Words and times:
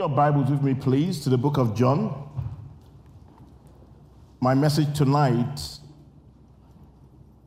Your 0.00 0.08
Bibles 0.08 0.50
with 0.50 0.62
me, 0.62 0.72
please, 0.72 1.20
to 1.24 1.28
the 1.28 1.36
book 1.36 1.58
of 1.58 1.74
John. 1.74 2.26
My 4.40 4.54
message 4.54 4.96
tonight 4.96 5.60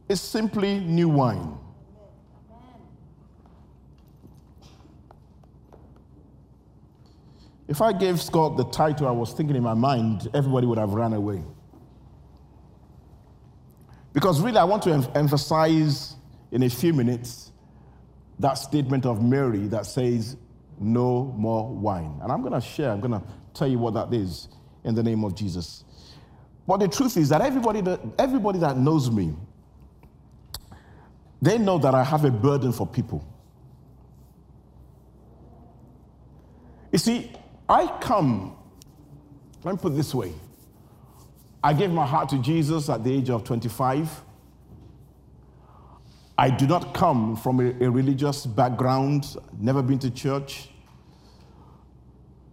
is 0.08 0.22
simply 0.22 0.80
new 0.80 1.10
wine. 1.10 1.58
If 7.68 7.82
I 7.82 7.92
gave 7.92 8.22
Scott 8.22 8.56
the 8.56 8.66
title 8.66 9.08
I 9.08 9.12
was 9.12 9.34
thinking 9.34 9.56
in 9.56 9.64
my 9.64 9.74
mind, 9.74 10.30
everybody 10.36 10.68
would 10.68 10.78
have 10.78 10.94
run 10.94 11.14
away. 11.14 11.42
Because 14.14 14.40
really, 14.42 14.60
I 14.60 14.64
want 14.64 14.84
to 14.84 14.92
em- 14.92 15.08
emphasize 15.16 16.18
in 16.52 16.62
a 16.62 16.70
few 16.70 16.94
minutes 16.94 17.52
that 18.38 18.60
statement 18.60 19.08
of 19.08 19.24
Mary 19.24 19.66
that 19.70 19.88
says, 19.88 20.38
no 20.84 21.34
more 21.38 21.68
wine. 21.74 22.20
And 22.22 22.32
I'm 22.32 22.42
going 22.42 22.54
to 22.54 22.62
share, 22.62 22.92
I'm 22.92 23.00
going 23.00 23.20
to 23.20 23.24
tell 23.54 23.68
you 23.68 23.80
what 23.80 23.94
that 23.94 24.14
is 24.14 24.50
in 24.84 24.96
the 24.96 25.04
name 25.04 25.24
of 25.24 25.36
Jesus. 25.36 25.84
But 26.68 26.78
the 26.78 26.88
truth 26.88 27.18
is 27.18 27.30
that 27.30 27.42
everybody 27.42 27.82
that, 27.82 28.00
everybody 28.18 28.60
that 28.60 28.78
knows 28.78 29.10
me, 29.12 29.34
they 31.42 31.58
know 31.58 31.78
that 31.78 31.94
I 31.94 32.04
have 32.04 32.24
a 32.26 32.32
burden 32.32 32.72
for 32.72 32.88
people. 32.88 33.26
You 36.92 37.00
see, 37.00 37.32
I 37.68 37.88
come, 38.00 38.56
let 39.64 39.74
me 39.74 39.80
put 39.82 39.96
this 39.96 40.14
way. 40.14 40.32
I 41.64 41.74
gave 41.74 41.92
my 41.92 42.06
heart 42.06 42.30
to 42.30 42.38
Jesus 42.38 42.90
at 42.90 43.04
the 43.04 43.14
age 43.14 43.30
of 43.30 43.44
25. 43.44 44.22
I 46.38 46.50
do 46.50 46.68
not 46.68 46.94
come 46.94 47.36
from 47.36 47.60
a, 47.60 47.86
a, 47.86 47.90
religious 47.90 48.46
background, 48.46 49.36
never 49.60 49.82
been 49.82 50.00
to 50.00 50.10
church. 50.12 50.70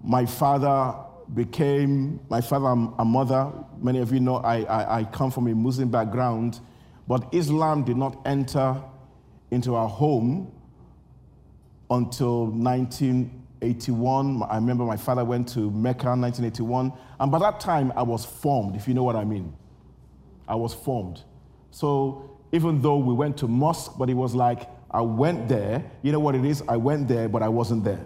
My 0.02 0.26
father 0.26 0.94
became, 1.34 2.20
my 2.28 2.40
father 2.40 2.66
and 2.66 3.08
mother, 3.08 3.52
many 3.80 4.00
of 4.00 4.12
you 4.12 4.20
know 4.20 4.36
I, 4.36 4.62
I, 4.62 5.00
I 5.00 5.04
come 5.04 5.30
from 5.30 5.46
a 5.46 5.54
Muslim 5.54 5.90
background, 5.90 6.60
but 7.06 7.28
Islam 7.32 7.84
did 7.84 7.96
not 7.96 8.20
enter 8.24 8.82
into 9.50 9.74
our 9.74 9.88
home 9.88 10.52
until 11.90 12.46
1981. 12.46 14.42
I 14.42 14.54
remember 14.56 14.84
my 14.84 14.96
father 14.96 15.24
went 15.24 15.48
to 15.50 15.70
Mecca 15.70 16.12
in 16.12 16.20
1981, 16.20 16.92
and 17.18 17.32
by 17.32 17.38
that 17.38 17.60
time 17.60 17.92
I 17.96 18.02
was 18.02 18.24
formed, 18.24 18.76
if 18.76 18.88
you 18.88 18.94
know 18.94 19.02
what 19.02 19.16
I 19.16 19.24
mean. 19.24 19.52
I 20.48 20.54
was 20.56 20.74
formed. 20.74 21.22
So 21.70 22.38
even 22.52 22.82
though 22.82 22.98
we 22.98 23.14
went 23.14 23.36
to 23.38 23.48
mosque, 23.48 23.92
but 23.98 24.10
it 24.10 24.14
was 24.14 24.34
like, 24.34 24.68
I 24.90 25.00
went 25.00 25.48
there. 25.48 25.84
You 26.02 26.10
know 26.10 26.18
what 26.18 26.34
it 26.34 26.44
is? 26.44 26.62
I 26.68 26.76
went 26.76 27.06
there, 27.06 27.28
but 27.28 27.42
I 27.42 27.48
wasn't 27.48 27.84
there. 27.84 28.04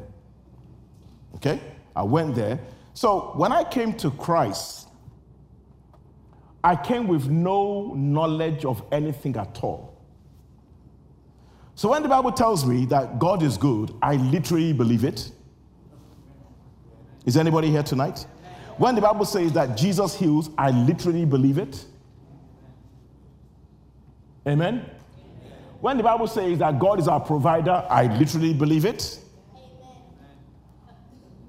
Okay? 1.37 1.61
I 1.95 2.03
went 2.03 2.35
there. 2.35 2.61
So 2.93 3.33
when 3.37 3.53
I 3.53 3.65
came 3.65 3.93
to 3.95 4.11
Christ, 4.11 4.89
I 6.63 6.77
came 6.77 7.07
with 7.09 7.29
no 7.29 7.93
knowledge 7.95 8.65
of 8.65 8.83
anything 8.91 9.37
at 9.37 9.63
all. 9.63 9.95
So 11.75 11.91
when 11.91 12.03
the 12.03 12.09
Bible 12.09 12.33
tells 12.33 12.65
me 12.65 12.87
that 12.87 13.19
God 13.19 13.43
is 13.43 13.57
good, 13.57 13.93
I 14.01 14.17
literally 14.17 14.73
believe 14.73 15.05
it. 15.05 15.31
Is 17.27 17.37
anybody 17.37 17.71
here 17.71 17.83
tonight? 17.83 18.27
When 18.77 18.95
the 18.95 19.01
Bible 19.01 19.25
says 19.25 19.53
that 19.53 19.77
Jesus 19.77 20.15
heals, 20.15 20.51
I 20.57 20.71
literally 20.71 21.25
believe 21.25 21.59
it. 21.59 21.85
Amen? 24.47 24.89
When 25.81 25.97
the 25.97 26.03
Bible 26.03 26.27
says 26.27 26.59
that 26.59 26.79
God 26.79 26.99
is 27.01 27.09
our 27.09 27.21
provider, 27.21 27.85
I 27.91 28.07
literally 28.17 28.55
believe 28.55 28.85
it. 28.85 29.19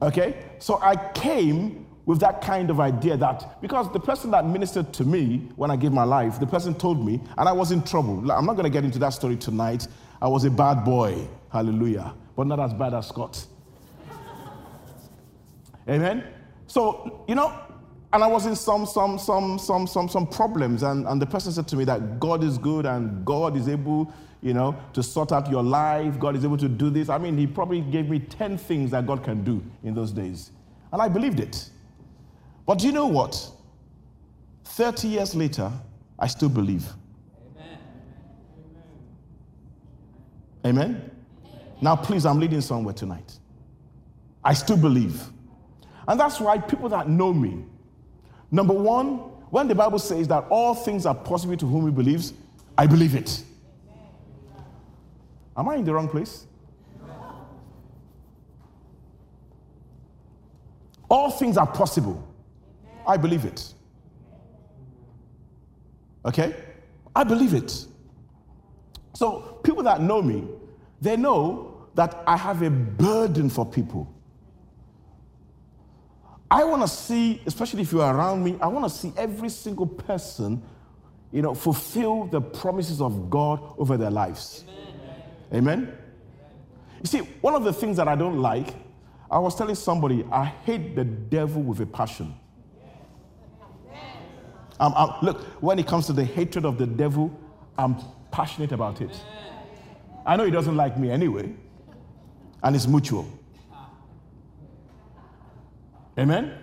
Okay? 0.05 0.35
So 0.59 0.79
I 0.81 0.95
came 1.13 1.85
with 2.05 2.19
that 2.19 2.39
kind 2.39 2.69
of 2.69 2.79
idea 2.79 3.17
that 3.17 3.59
because 3.61 3.91
the 3.91 3.99
person 3.99 4.29
that 4.31 4.45
ministered 4.45 4.93
to 4.93 5.03
me 5.03 5.49
when 5.55 5.71
I 5.71 5.75
gave 5.75 5.91
my 5.91 6.03
life, 6.03 6.39
the 6.39 6.45
person 6.45 6.75
told 6.75 7.03
me, 7.03 7.19
and 7.37 7.49
I 7.49 7.51
was 7.51 7.71
in 7.71 7.81
trouble. 7.81 8.31
I'm 8.31 8.45
not 8.45 8.53
going 8.53 8.65
to 8.65 8.69
get 8.69 8.83
into 8.83 8.99
that 8.99 9.09
story 9.09 9.35
tonight. 9.35 9.87
I 10.21 10.27
was 10.27 10.45
a 10.45 10.51
bad 10.51 10.85
boy. 10.85 11.27
Hallelujah. 11.51 12.13
But 12.35 12.47
not 12.47 12.59
as 12.59 12.73
bad 12.73 12.93
as 12.93 13.07
Scott. 13.07 13.43
Amen? 15.89 16.23
So, 16.67 17.23
you 17.27 17.35
know, 17.35 17.51
and 18.15 18.23
I 18.23 18.27
was 18.27 18.45
in 18.45 18.55
some, 18.55 18.85
some, 18.85 19.19
some, 19.19 19.59
some, 19.59 19.85
some, 19.85 20.07
some 20.07 20.25
problems. 20.25 20.83
And, 20.83 21.05
and 21.05 21.21
the 21.21 21.25
person 21.25 21.51
said 21.51 21.67
to 21.67 21.75
me 21.75 21.83
that 21.83 22.17
God 22.17 22.45
is 22.45 22.57
good 22.57 22.85
and 22.85 23.25
God 23.25 23.57
is 23.57 23.67
able, 23.67 24.09
you 24.41 24.53
know, 24.53 24.73
to 24.93 25.03
sort 25.03 25.33
out 25.33 25.51
your 25.51 25.61
life. 25.61 26.17
God 26.17 26.37
is 26.37 26.45
able 26.45 26.55
to 26.59 26.69
do 26.69 26.89
this. 26.89 27.09
I 27.09 27.17
mean, 27.17 27.37
he 27.37 27.45
probably 27.45 27.81
gave 27.81 28.07
me 28.07 28.19
10 28.19 28.57
things 28.57 28.91
that 28.91 29.05
God 29.05 29.21
can 29.21 29.43
do 29.43 29.61
in 29.83 29.93
those 29.93 30.13
days. 30.13 30.51
And 30.93 31.01
I 31.01 31.09
believed 31.09 31.41
it. 31.41 31.69
But 32.65 32.79
do 32.79 32.87
you 32.87 32.93
know 32.93 33.05
what? 33.05 33.51
30 34.63 35.09
years 35.09 35.35
later, 35.35 35.69
I 36.17 36.27
still 36.27 36.47
believe. 36.47 36.87
Amen. 37.57 37.77
Amen? 40.65 41.11
Now, 41.81 41.97
please, 41.97 42.25
I'm 42.25 42.39
leading 42.39 42.61
somewhere 42.61 42.93
tonight. 42.93 43.39
I 44.41 44.53
still 44.53 44.77
believe. 44.77 45.21
And 46.07 46.17
that's 46.17 46.39
why 46.39 46.59
people 46.59 46.87
that 46.87 47.09
know 47.09 47.33
me, 47.33 47.65
Number 48.51 48.73
one, 48.73 49.17
when 49.49 49.67
the 49.67 49.75
Bible 49.75 49.99
says 49.99 50.27
that 50.27 50.45
all 50.49 50.75
things 50.75 51.05
are 51.05 51.15
possible 51.15 51.57
to 51.57 51.65
whom 51.65 51.85
he 51.85 51.91
believes, 51.91 52.33
I 52.77 52.87
believe 52.87 53.15
it. 53.15 53.41
Am 55.57 55.69
I 55.69 55.75
in 55.75 55.85
the 55.85 55.93
wrong 55.93 56.09
place? 56.09 56.45
All 61.09 61.31
things 61.31 61.57
are 61.57 61.67
possible. 61.67 62.27
I 63.07 63.17
believe 63.17 63.45
it. 63.45 63.73
Okay? 66.25 66.55
I 67.15 67.23
believe 67.23 67.53
it. 67.53 67.85
So, 69.13 69.59
people 69.63 69.83
that 69.83 70.01
know 70.01 70.21
me, 70.21 70.47
they 70.99 71.15
know 71.15 71.87
that 71.93 72.23
I 72.27 72.35
have 72.35 72.61
a 72.61 72.69
burden 72.69 73.49
for 73.49 73.65
people. 73.65 74.11
I 76.49 76.63
want 76.63 76.81
to 76.83 76.87
see, 76.87 77.41
especially 77.45 77.81
if 77.81 77.91
you're 77.91 78.05
around 78.05 78.43
me, 78.43 78.57
I 78.61 78.67
want 78.67 78.85
to 78.85 78.89
see 78.89 79.11
every 79.17 79.49
single 79.49 79.87
person, 79.87 80.61
you 81.31 81.41
know, 81.41 81.55
fulfill 81.55 82.25
the 82.25 82.39
promises 82.39 83.01
of 83.01 83.29
God 83.29 83.59
over 83.77 83.97
their 83.97 84.11
lives. 84.11 84.63
Amen. 85.51 85.79
Amen? 85.81 85.97
You 87.01 87.07
see, 87.07 87.19
one 87.41 87.55
of 87.55 87.63
the 87.63 87.73
things 87.73 87.97
that 87.97 88.07
I 88.07 88.15
don't 88.15 88.39
like, 88.39 88.75
I 89.29 89.39
was 89.39 89.55
telling 89.55 89.75
somebody, 89.75 90.25
I 90.31 90.45
hate 90.45 90.95
the 90.95 91.03
devil 91.03 91.61
with 91.61 91.79
a 91.79 91.85
passion. 91.85 92.35
Um, 94.79 94.93
um, 94.93 95.15
look, 95.21 95.41
when 95.61 95.79
it 95.79 95.87
comes 95.87 96.05
to 96.07 96.13
the 96.13 96.23
hatred 96.23 96.65
of 96.65 96.77
the 96.77 96.85
devil, 96.85 97.31
I'm 97.77 97.95
passionate 98.31 98.71
about 98.71 99.01
it. 99.01 99.11
I 100.25 100.35
know 100.35 100.43
he 100.43 100.51
doesn't 100.51 100.75
like 100.75 100.97
me 100.97 101.09
anyway, 101.11 101.53
and 102.61 102.75
it's 102.75 102.87
mutual. 102.87 103.25
Amen? 106.17 106.53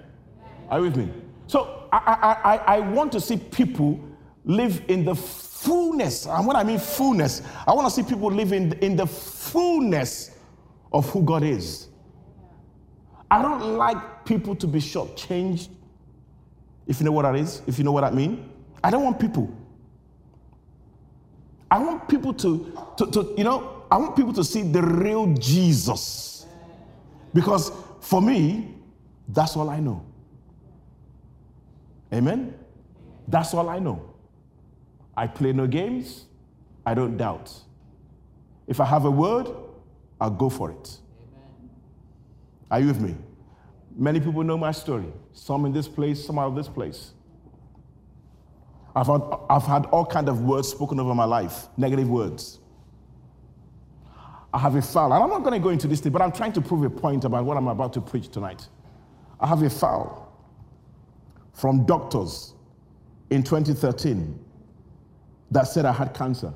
Are 0.69 0.79
you 0.79 0.85
with 0.85 0.97
me? 0.97 1.11
So 1.47 1.89
I, 1.93 1.99
I, 2.45 2.55
I, 2.55 2.77
I 2.77 2.81
want 2.81 3.13
to 3.13 3.21
see 3.21 3.37
people 3.37 4.01
live 4.45 4.83
in 4.89 5.05
the 5.05 5.15
fullness. 5.15 6.27
And 6.27 6.47
when 6.47 6.57
I 6.57 6.65
mean 6.65 6.79
fullness, 6.79 7.43
I 7.67 7.73
want 7.73 7.87
to 7.87 7.95
see 7.95 8.03
people 8.03 8.31
live 8.31 8.53
in, 8.53 8.73
in 8.75 8.97
the 8.97 9.07
fullness 9.07 10.37
of 10.93 11.09
who 11.11 11.23
God 11.23 11.43
is. 11.43 11.89
I 13.31 13.41
don't 13.41 13.77
like 13.77 14.25
people 14.25 14.55
to 14.57 14.67
be 14.67 14.79
shortchanged, 14.79 15.69
if 16.87 17.01
you 17.01 17.07
know 17.07 17.13
what 17.13 17.23
that 17.23 17.37
is, 17.37 17.63
if 17.67 17.79
you 17.79 17.85
know 17.85 17.93
what 17.93 18.05
I 18.05 18.11
mean. 18.11 18.51
I 18.83 18.91
don't 18.91 19.05
want 19.05 19.19
people. 19.19 19.51
I 21.71 21.79
want 21.79 22.09
people 22.09 22.35
to, 22.35 22.79
to, 22.99 23.11
to, 23.11 23.35
you 23.39 23.45
know, 23.45 23.85
I 23.91 23.97
want 23.97 24.17
people 24.17 24.33
to 24.35 24.45
see 24.45 24.63
the 24.63 24.83
real 24.83 25.33
Jesus. 25.35 26.47
Because 27.33 27.73
for 28.01 28.21
me, 28.21 28.75
that's 29.33 29.57
all 29.57 29.69
I 29.71 29.81
know. 29.81 30.05
Amen? 32.13 32.55
That's 33.27 33.55
all 33.55 33.69
I 33.69 33.79
know. 33.79 34.15
I 35.17 35.27
play 35.27 35.53
no 35.53 35.67
games. 35.67 36.27
I 36.85 36.95
don't 36.95 37.17
doubt. 37.17 37.53
If 38.67 38.81
I 38.81 38.85
have 38.85 39.05
a 39.05 39.11
word, 39.11 39.49
I'll 40.21 40.31
go 40.31 40.49
for 40.49 40.71
it. 40.71 40.99
Amen. 41.21 41.71
Are 42.71 42.81
you 42.81 42.87
with 42.87 43.01
me? 43.01 43.15
Many 43.97 44.21
people 44.21 44.43
know 44.43 44.59
my 44.59 44.73
story. 44.73 45.13
Some 45.33 45.65
in 45.65 45.73
this 45.73 45.89
place, 45.89 46.25
some 46.25 46.39
out 46.39 46.49
of 46.49 46.55
this 46.55 46.69
place. 46.69 47.13
I've 48.95 49.07
had, 49.07 49.23
I've 49.49 49.65
had 49.65 49.87
all 49.87 50.05
kind 50.05 50.29
of 50.29 50.43
words 50.43 50.69
spoken 50.69 51.01
over 51.01 51.15
my 51.15 51.25
life, 51.25 51.69
negative 51.77 52.09
words. 52.09 52.59
I 54.53 54.59
have 54.59 54.75
a 54.75 54.83
file, 54.83 55.13
and 55.15 55.23
I'm 55.23 55.31
not 55.31 55.43
going 55.43 55.55
to 55.55 55.59
go 55.59 55.71
into 55.71 55.89
this 55.89 56.01
thing, 56.01 56.13
but 56.13 56.21
I'm 56.21 56.33
trying 56.33 56.53
to 56.53 56.61
prove 56.61 56.83
a 56.85 56.91
point 56.91 57.25
about 57.25 57.45
what 57.47 57.57
I'm 57.57 57.69
about 57.69 57.95
to 57.95 58.03
preach 58.03 58.29
tonight. 58.29 58.69
I 59.43 59.49
have 59.49 59.63
a 59.63 59.71
file 59.71 60.33
from 61.55 61.87
doctors 61.87 62.55
in 63.31 63.43
2013 63.43 64.39
that 65.51 65.65
said 65.65 65.85
I 65.87 65.93
had 65.93 66.15
cancer. 66.15 66.55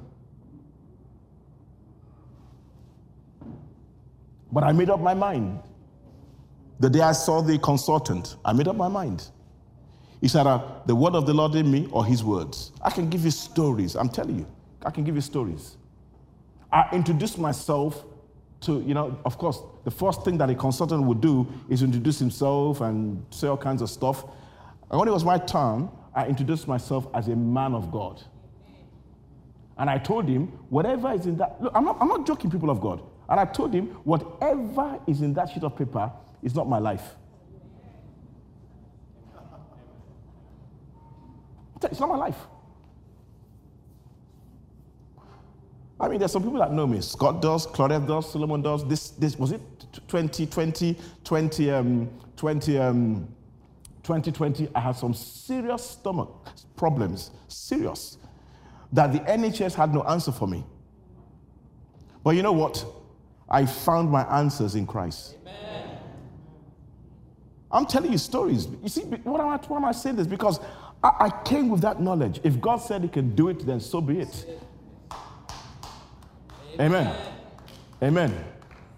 But 4.53 4.65
I 4.65 4.73
made 4.73 4.91
up 4.91 5.00
my 5.00 5.15
mind 5.15 5.61
The 6.81 6.91
day 6.91 7.00
I 7.00 7.12
saw 7.12 7.41
the 7.41 7.59
consultant, 7.59 8.37
I 8.44 8.53
made 8.53 8.69
up 8.69 8.77
my 8.77 8.88
mind. 8.88 9.29
He 10.21 10.29
said, 10.29 10.44
The 10.87 10.94
word 10.94 11.15
of 11.15 11.27
the 11.27 11.35
Lord 11.35 11.55
in 11.55 11.71
me 11.71 11.88
or 11.91 12.05
his 12.05 12.23
words. 12.23 12.73
I 12.83 12.91
can 12.91 13.09
give 13.09 13.25
you 13.25 13.31
stories. 13.31 13.97
I'm 13.97 14.09
telling 14.11 14.38
you, 14.38 14.47
I 14.85 14.91
can 14.91 15.05
give 15.05 15.15
you 15.15 15.21
stories. 15.23 15.77
I 16.73 16.88
introduced 16.93 17.38
myself 17.38 18.05
to, 18.62 18.81
you 18.82 18.94
know, 18.94 19.19
of 19.25 19.38
course, 19.38 19.61
the 19.85 19.91
first 19.91 20.25
thing 20.25 20.38
that 20.38 20.50
a 20.50 20.55
consultant 20.55 21.03
would 21.03 21.20
do 21.20 21.47
is 21.69 21.82
introduce 21.82 22.19
himself 22.19 22.81
and 22.81 23.25
say 23.31 23.49
all 23.49 23.56
kinds 23.56 23.82
of 23.82 23.91
stuff. 23.91 24.25
And 24.91 24.99
when 24.99 25.08
it 25.08 25.12
was 25.12 25.25
my 25.25 25.38
turn, 25.38 25.91
I 26.14 26.26
introduced 26.26 26.67
myself 26.67 27.06
as 27.14 27.29
a 27.29 27.37
man 27.37 27.75
of 27.75 27.93
God. 27.93 28.23
And 29.79 29.91
I 29.91 29.99
told 29.99 30.29
him, 30.29 30.47
whatever 30.70 31.12
is 31.12 31.26
in 31.26 31.37
that, 31.37 31.61
look, 31.62 31.73
I'm 31.75 31.85
not, 31.85 31.99
I'm 32.00 32.08
not 32.08 32.26
joking, 32.26 32.50
people 32.50 32.70
of 32.70 32.81
God. 32.81 33.03
And 33.29 33.38
I 33.38 33.44
told 33.44 33.75
him, 33.75 33.88
whatever 34.05 34.99
is 35.06 35.20
in 35.20 35.35
that 35.35 35.50
sheet 35.50 35.64
of 35.64 35.76
paper 35.76 36.11
is 36.43 36.55
not 36.55 36.69
my 36.69 36.79
life. 36.79 37.14
It's 41.82 42.00
not 42.00 42.09
my 42.09 42.17
life. 42.17 42.38
I 45.98 46.08
mean, 46.08 46.19
there's 46.19 46.32
some 46.32 46.43
people 46.43 46.58
that 46.58 46.72
know 46.72 46.87
me. 46.87 47.00
Scott 47.00 47.40
does, 47.40 47.66
Claudette 47.66 48.06
does, 48.06 48.31
Solomon 48.31 48.60
does. 48.60 48.87
This, 48.87 49.10
this 49.10 49.38
was 49.38 49.52
it 49.52 49.62
2020, 50.08 50.96
20, 51.25 51.70
um, 51.70 52.10
20, 52.37 52.78
um, 52.78 53.28
2020. 54.02 54.69
I 54.75 54.81
had 54.81 54.96
some 54.96 55.14
serious 55.14 55.90
stomach 55.90 56.31
problems, 56.76 57.31
serious, 57.48 58.19
that 58.93 59.12
the 59.12 59.20
NHS 59.20 59.75
had 59.75 59.94
no 59.94 60.02
answer 60.02 60.32
for 60.32 60.46
me. 60.46 60.64
But 62.22 62.37
you 62.37 62.42
know 62.42 62.52
what? 62.52 62.84
I 63.49 63.64
found 63.64 64.10
my 64.10 64.22
answers 64.38 64.75
in 64.75 64.87
Christ. 64.87 65.37
Amen. 65.42 65.99
I'm 67.70 67.87
telling 67.87 68.12
you 68.12 68.19
stories. 68.19 68.69
You 68.82 68.88
see, 68.88 69.02
what 69.02 69.40
am 69.40 69.49
I, 69.49 69.56
why 69.56 69.76
am 69.78 69.84
I 69.87 69.92
saying 69.92 70.16
this? 70.16 70.26
Because 70.26 70.60
I, 71.02 71.12
I 71.20 71.42
came 71.44 71.70
with 71.70 71.81
that 71.82 72.02
knowledge. 72.02 72.40
If 72.44 72.60
God 72.60 72.78
said 72.78 73.02
He 73.02 73.08
can 73.08 73.34
do 73.34 73.49
it, 73.49 73.64
then 73.64 73.81
so 73.81 74.00
be 74.00 74.20
it. 74.20 74.46
Amen. 76.81 77.17
Amen. 78.02 78.44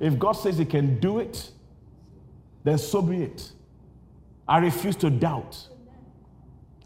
If 0.01 0.19
God 0.19 0.33
says 0.33 0.59
He 0.59 0.65
can 0.65 0.99
do 0.99 1.19
it, 1.19 1.51
then 2.65 2.79
so 2.79 3.03
be 3.03 3.23
it. 3.23 3.51
I 4.47 4.59
refuse 4.59 4.97
to 4.97 5.11
doubt. 5.11 5.69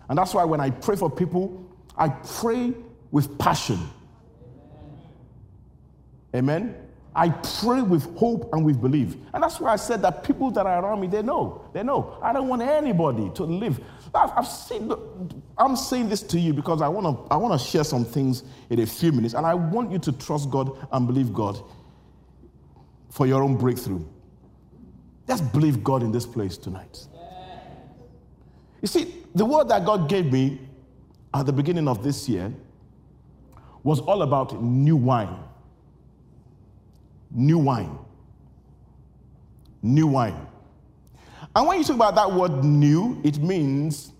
And 0.08 0.18
that's 0.18 0.34
why 0.34 0.44
when 0.44 0.60
I 0.60 0.70
pray 0.70 0.96
for 0.96 1.10
people, 1.10 1.64
I 1.96 2.08
pray 2.08 2.74
with 3.10 3.38
passion. 3.38 3.78
Amen. 6.34 6.74
I 7.14 7.28
pray 7.28 7.82
with 7.82 8.16
hope 8.16 8.52
and 8.52 8.64
with 8.64 8.80
belief. 8.80 9.16
And 9.34 9.42
that's 9.42 9.60
why 9.60 9.72
I 9.72 9.76
said 9.76 10.00
that 10.02 10.24
people 10.24 10.50
that 10.52 10.64
are 10.66 10.82
around 10.82 11.00
me, 11.00 11.06
they 11.06 11.22
know. 11.22 11.68
They 11.72 11.82
know. 11.82 12.18
I 12.22 12.32
don't 12.32 12.48
want 12.48 12.62
anybody 12.62 13.30
to 13.34 13.44
live. 13.44 13.80
I've, 14.14 14.46
seen, 14.46 14.92
I'm 15.56 15.74
saying 15.74 16.08
this 16.08 16.22
to 16.24 16.38
you 16.38 16.52
because 16.52 16.82
I 16.82 16.88
want 16.88 17.06
to 17.06 17.32
I 17.32 17.36
want 17.36 17.58
to 17.58 17.66
share 17.66 17.82
some 17.82 18.04
things 18.04 18.44
in 18.68 18.80
a 18.80 18.86
few 18.86 19.10
minutes. 19.10 19.34
And 19.34 19.46
I 19.46 19.54
want 19.54 19.90
you 19.90 19.98
to 20.00 20.12
trust 20.12 20.50
God 20.50 20.86
and 20.92 21.06
believe 21.06 21.32
God 21.32 21.58
for 23.10 23.26
your 23.26 23.42
own 23.42 23.56
breakthrough. 23.56 24.04
Just 25.26 25.50
believe 25.52 25.82
God 25.82 26.02
in 26.02 26.12
this 26.12 26.26
place 26.26 26.58
tonight. 26.58 27.06
You 28.82 28.88
see, 28.88 29.14
the 29.34 29.44
word 29.44 29.68
that 29.68 29.84
God 29.86 30.08
gave 30.08 30.32
me 30.32 30.60
at 31.32 31.46
the 31.46 31.52
beginning 31.52 31.88
of 31.88 32.02
this 32.02 32.28
year 32.28 32.52
was 33.82 34.00
all 34.00 34.22
about 34.22 34.62
new 34.62 34.96
wine 34.96 35.38
new 37.34 37.58
wine. 37.58 37.98
New 39.82 40.06
wine. 40.06 40.46
And 41.54 41.66
when 41.66 41.78
you 41.78 41.84
talk 41.84 41.96
about 41.96 42.14
that 42.14 42.32
word 42.32 42.64
new, 42.64 43.20
it 43.24 43.38
means 43.38 44.12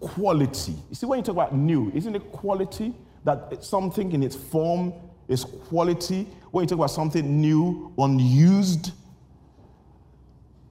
quality. 0.00 0.72
You 0.88 0.94
see, 0.94 1.06
when 1.06 1.18
you 1.18 1.24
talk 1.24 1.34
about 1.34 1.54
new, 1.54 1.90
isn't 1.94 2.14
it 2.14 2.32
quality? 2.32 2.94
That 3.24 3.62
something 3.64 4.12
in 4.12 4.22
its 4.22 4.36
form 4.36 4.92
is 5.28 5.44
quality. 5.44 6.26
When 6.50 6.64
you 6.64 6.68
talk 6.68 6.78
about 6.78 6.90
something 6.90 7.40
new, 7.40 7.92
unused, 7.98 8.92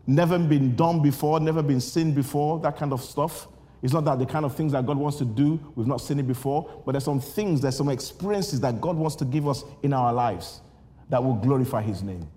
never 0.06 0.38
been 0.40 0.76
done 0.76 1.02
before, 1.02 1.40
never 1.40 1.62
been 1.62 1.80
seen 1.80 2.14
before, 2.14 2.60
that 2.60 2.78
kind 2.78 2.92
of 2.92 3.02
stuff. 3.02 3.48
It's 3.82 3.94
not 3.94 4.04
that 4.06 4.20
the 4.20 4.26
kind 4.26 4.44
of 4.44 4.56
things 4.56 4.74
that 4.74 4.86
God 4.86 4.98
wants 4.98 5.18
to 5.20 5.26
do, 5.26 5.60
we've 5.76 5.88
not 5.88 6.02
seen 6.02 6.20
it 6.20 6.28
before, 6.28 6.82
but 6.86 6.92
there's 6.92 7.06
some 7.06 7.22
things, 7.22 7.62
there's 7.62 7.78
some 7.78 7.90
experiences 7.90 8.60
that 8.62 8.82
God 8.82 8.98
wants 8.98 9.16
to 9.18 9.26
give 9.26 9.48
us 9.48 9.64
in 9.84 9.94
our 9.94 10.12
lives 10.12 10.62
that 11.08 11.24
will 11.24 11.36
glorify 11.36 11.82
His 11.82 12.04
name. 12.04 12.28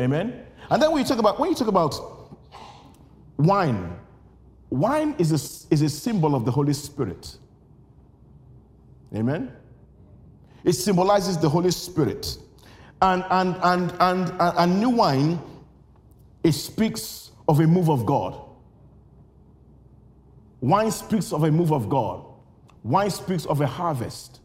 Amen. 0.00 0.45
And 0.70 0.82
then 0.82 0.90
when 0.92 1.02
you 1.02 1.08
talk 1.08 1.18
about 1.18 1.38
when 1.38 1.50
you 1.50 1.56
talk 1.56 1.68
about 1.68 1.94
wine, 3.36 3.96
wine 4.70 5.14
is 5.18 5.30
a, 5.32 5.74
is 5.74 5.82
a 5.82 5.88
symbol 5.88 6.34
of 6.34 6.44
the 6.44 6.50
Holy 6.50 6.72
Spirit. 6.72 7.36
Amen. 9.14 9.52
It 10.64 10.72
symbolizes 10.72 11.38
the 11.38 11.48
Holy 11.48 11.70
Spirit. 11.70 12.38
And 13.00 13.24
and 13.30 13.56
and 13.62 13.92
and, 14.00 14.30
and, 14.30 14.58
and 14.58 14.80
new 14.80 14.90
wine, 14.90 15.40
it 16.42 16.52
speaks 16.52 17.30
of 17.48 17.60
a 17.60 17.66
move 17.66 17.88
of 17.88 18.04
God. 18.04 18.40
Wine 20.60 20.90
speaks 20.90 21.32
of 21.32 21.44
a 21.44 21.50
move 21.50 21.72
of 21.72 21.88
God. 21.88 22.24
Wine 22.82 23.10
speaks 23.10 23.44
of 23.46 23.60
a 23.60 23.66
harvest. 23.66 24.40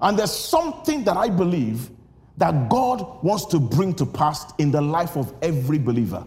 And 0.00 0.18
there's 0.18 0.34
something 0.34 1.04
that 1.04 1.16
I 1.16 1.28
believe 1.28 1.90
that 2.40 2.70
God 2.70 3.22
wants 3.22 3.44
to 3.46 3.60
bring 3.60 3.92
to 3.96 4.06
pass 4.06 4.50
in 4.56 4.70
the 4.70 4.80
life 4.80 5.14
of 5.14 5.34
every 5.42 5.78
believer. 5.78 6.26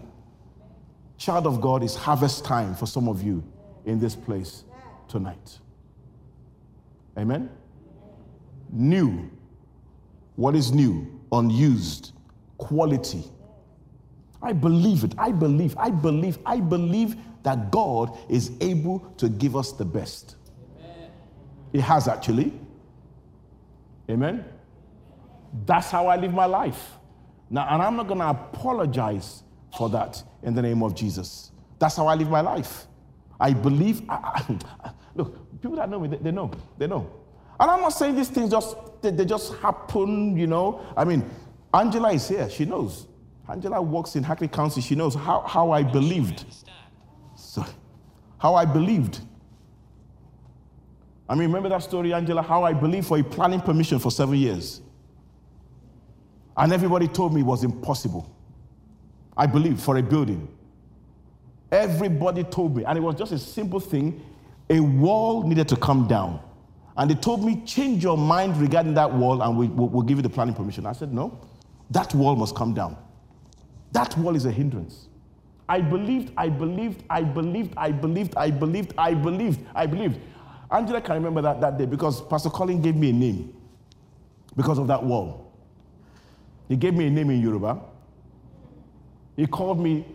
Child 1.17 1.47
of 1.47 1.59
God, 1.59 1.81
is 1.81 1.95
harvest 1.95 2.45
time 2.45 2.75
for 2.75 2.85
some 2.85 3.09
of 3.09 3.23
you 3.23 3.43
in 3.85 3.99
this 3.99 4.15
place 4.15 4.63
tonight. 5.07 5.57
Amen? 7.17 7.49
New. 8.71 9.27
What 10.35 10.55
is 10.55 10.71
new? 10.71 11.19
Unused. 11.31 12.11
Quality. 12.59 13.23
I 14.39 14.53
believe 14.53 15.03
it. 15.03 15.15
I 15.17 15.31
believe, 15.31 15.75
I 15.79 15.89
believe, 15.89 16.37
I 16.45 16.59
believe 16.59 17.15
that 17.41 17.71
God 17.71 18.15
is 18.29 18.51
able 18.61 18.99
to 19.17 19.29
give 19.29 19.55
us 19.55 19.71
the 19.71 19.85
best. 19.85 20.35
Amen. 20.79 21.09
He 21.71 21.79
has 21.79 22.07
actually. 22.07 22.53
Amen. 24.11 24.45
That's 25.65 25.91
how 25.91 26.07
I 26.07 26.15
live 26.15 26.33
my 26.33 26.45
life. 26.45 26.93
Now, 27.49 27.67
and 27.69 27.81
I'm 27.81 27.95
not 27.95 28.07
going 28.07 28.19
to 28.19 28.29
apologize 28.29 29.43
for 29.77 29.89
that 29.89 30.21
in 30.41 30.53
the 30.55 30.61
name 30.61 30.81
of 30.81 30.95
Jesus. 30.95 31.51
That's 31.79 31.95
how 31.95 32.07
I 32.07 32.15
live 32.15 32.29
my 32.29 32.41
life. 32.41 32.87
I 33.39 33.53
believe. 33.53 34.01
I, 34.09 34.43
I, 34.83 34.91
look, 35.15 35.61
people 35.61 35.77
that 35.77 35.89
know 35.89 35.99
me, 35.99 36.07
they, 36.07 36.17
they, 36.17 36.31
know. 36.31 36.51
They 36.77 36.87
know. 36.87 37.11
And 37.59 37.69
I'm 37.69 37.81
not 37.81 37.89
saying 37.89 38.15
these 38.15 38.29
things 38.29 38.49
just 38.51 38.75
they, 39.01 39.11
they 39.11 39.25
just 39.25 39.53
happen. 39.55 40.37
You 40.37 40.47
know. 40.47 40.81
I 40.95 41.03
mean, 41.03 41.29
Angela 41.73 42.11
is 42.11 42.27
here. 42.27 42.49
She 42.49 42.65
knows. 42.65 43.07
Angela 43.49 43.81
works 43.81 44.15
in 44.15 44.23
Hackney 44.23 44.47
Council. 44.47 44.81
She 44.81 44.95
knows 44.95 45.15
how, 45.15 45.41
how 45.41 45.71
I 45.71 45.83
believed. 45.83 46.45
So, 47.35 47.65
how 48.37 48.55
I 48.55 48.65
believed. 48.65 49.19
I 51.27 51.35
mean, 51.35 51.47
remember 51.47 51.69
that 51.69 51.83
story, 51.83 52.13
Angela? 52.13 52.41
How 52.41 52.63
I 52.63 52.73
believed 52.73 53.07
for 53.07 53.17
a 53.17 53.23
planning 53.23 53.59
permission 53.59 53.99
for 53.99 54.11
seven 54.11 54.37
years. 54.37 54.81
And 56.55 56.71
everybody 56.71 57.07
told 57.07 57.33
me 57.33 57.41
it 57.41 57.45
was 57.45 57.63
impossible. 57.63 58.29
I 59.35 59.47
believed 59.47 59.81
for 59.81 59.97
a 59.97 60.03
building. 60.03 60.47
Everybody 61.71 62.43
told 62.43 62.77
me, 62.77 62.85
and 62.85 62.97
it 62.97 63.01
was 63.01 63.15
just 63.15 63.31
a 63.31 63.39
simple 63.39 63.79
thing 63.79 64.21
a 64.69 64.79
wall 64.79 65.43
needed 65.43 65.67
to 65.69 65.75
come 65.75 66.07
down. 66.07 66.39
And 66.95 67.09
they 67.09 67.15
told 67.15 67.43
me, 67.43 67.63
change 67.65 68.03
your 68.03 68.17
mind 68.17 68.57
regarding 68.57 68.93
that 68.93 69.11
wall, 69.11 69.41
and 69.41 69.57
we, 69.57 69.67
will 69.67 69.89
we'll 69.89 70.03
give 70.03 70.17
you 70.17 70.21
the 70.21 70.29
planning 70.29 70.53
permission. 70.53 70.85
I 70.85 70.93
said, 70.93 71.11
no, 71.11 71.39
that 71.89 72.13
wall 72.13 72.35
must 72.35 72.55
come 72.55 72.73
down. 72.73 72.95
That 73.91 74.15
wall 74.17 74.35
is 74.35 74.45
a 74.45 74.51
hindrance. 74.51 75.07
I 75.67 75.81
believed, 75.81 76.33
I 76.37 76.49
believed, 76.49 77.03
I 77.09 77.23
believed, 77.23 77.73
I 77.77 77.91
believed, 77.91 78.33
I 78.37 78.51
believed, 78.51 78.93
I 78.97 79.13
believed, 79.13 79.59
I 79.73 79.85
believed. 79.87 80.19
Angela 80.71 81.01
can 81.01 81.15
remember 81.15 81.41
that 81.41 81.61
that 81.61 81.77
day 81.77 81.85
because 81.85 82.21
Pastor 82.21 82.49
Colin 82.49 82.81
gave 82.81 82.95
me 82.95 83.09
a 83.09 83.13
name 83.13 83.53
because 84.55 84.77
of 84.77 84.87
that 84.87 85.03
wall. 85.03 85.52
He 86.73 86.77
gave 86.77 86.95
me 86.95 87.05
a 87.05 87.09
name 87.11 87.29
in 87.29 87.39
Yoruba. 87.39 87.79
He 89.35 89.45
called 89.45 89.79
me, 89.79 90.07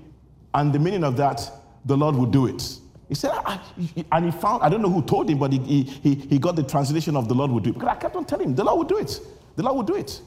and 0.53 0.73
the 0.73 0.81
meaning 0.81 1.05
of 1.05 1.17
that, 1.17 1.49
the 1.85 1.97
Lord 1.97 2.17
will 2.17 2.27
do 2.27 2.47
it. 2.47 2.79
He 3.09 3.15
said, 3.15 3.31
ah, 3.33 3.65
I, 3.77 4.05
and 4.11 4.25
he 4.25 4.33
found, 4.33 4.65
I 4.65 4.69
don't 4.69 4.83
know 4.83 4.91
who 4.91 5.03
told 5.03 5.31
him, 5.31 5.39
but 5.39 5.53
he, 5.53 5.85
he, 5.85 6.17
he 6.17 6.37
got 6.37 6.57
the 6.57 6.65
translation 6.65 7.15
of 7.15 7.29
the 7.29 7.35
Lord 7.35 7.53
will 7.53 7.61
do 7.61 7.71
it. 7.71 7.75
Because 7.75 7.91
I 7.91 7.95
kept 7.95 8.17
on 8.17 8.25
telling 8.25 8.49
him, 8.49 8.55
the 8.57 8.65
Lord 8.65 8.77
will 8.79 8.97
do 8.97 8.99
it. 8.99 9.21
The 9.55 9.63
Lord 9.63 9.77
will 9.77 9.85
do 9.85 9.95
it. 9.95 10.21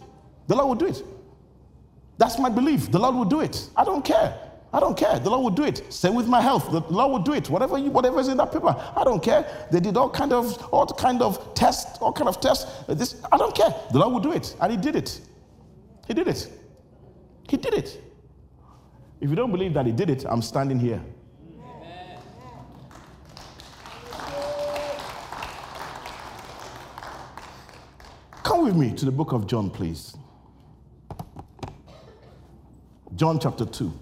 The 0.47 0.55
Lord 0.55 0.69
will 0.69 0.75
do 0.75 0.85
it. 0.85 1.03
That's 2.17 2.39
my 2.39 2.47
belief. 2.47 2.89
The 2.89 2.99
Lord 2.99 3.13
will 3.13 3.25
do 3.25 3.41
it. 3.41 3.69
I 3.75 3.83
don't 3.83 4.05
care. 4.05 4.33
I 4.71 4.79
don't 4.79 4.97
care. 4.97 5.19
The 5.19 5.29
Lord 5.29 5.43
will 5.43 5.49
do 5.49 5.63
it. 5.63 5.83
Same 5.91 6.15
with 6.15 6.29
my 6.29 6.39
health. 6.39 6.71
The 6.71 6.79
Lord 6.79 7.11
will 7.11 7.19
do 7.19 7.33
it. 7.33 7.49
Whatever 7.49 7.77
you, 7.77 7.91
whatever 7.91 8.21
is 8.21 8.29
in 8.29 8.37
that 8.37 8.53
paper, 8.53 8.73
I 8.95 9.03
don't 9.03 9.21
care. 9.21 9.67
They 9.69 9.81
did 9.81 9.97
all 9.97 10.09
kind 10.09 10.31
of 10.31 10.63
all 10.73 10.85
kind 10.87 11.21
of 11.21 11.53
tests, 11.55 11.97
all 11.99 12.13
kind 12.13 12.29
of 12.29 12.39
tests. 12.39 12.85
This 12.87 13.21
I 13.33 13.35
don't 13.35 13.53
care. 13.53 13.75
The 13.91 13.99
Lord 13.99 14.13
will 14.13 14.21
do 14.21 14.31
it, 14.31 14.55
and 14.61 14.71
He 14.71 14.77
did 14.77 14.95
it. 14.95 15.19
He 16.07 16.13
did 16.13 16.27
it. 16.27 16.49
He 17.49 17.57
did 17.57 17.73
it. 17.73 18.01
If 19.19 19.29
you 19.29 19.35
don't 19.35 19.51
believe 19.51 19.73
that 19.75 19.85
he 19.85 19.91
did 19.91 20.09
it, 20.09 20.25
I'm 20.27 20.41
standing 20.41 20.79
here. 20.79 21.01
Come 28.43 28.65
with 28.65 28.75
me 28.75 28.93
to 28.95 29.05
the 29.05 29.11
book 29.11 29.31
of 29.31 29.47
John, 29.47 29.69
please. 29.69 30.15
John 33.15 33.39
chapter 33.39 33.65
2. 33.65 33.93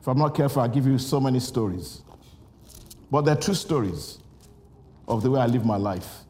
If 0.00 0.08
I'm 0.08 0.18
not 0.18 0.34
careful, 0.34 0.60
I'll 0.60 0.68
give 0.68 0.86
you 0.86 0.98
so 0.98 1.18
many 1.18 1.40
stories. 1.40 2.02
But 3.10 3.22
they're 3.22 3.36
true 3.36 3.54
stories 3.54 4.18
of 5.08 5.22
the 5.22 5.30
way 5.30 5.40
I 5.40 5.46
live 5.46 5.64
my 5.64 5.76
life. 5.78 6.23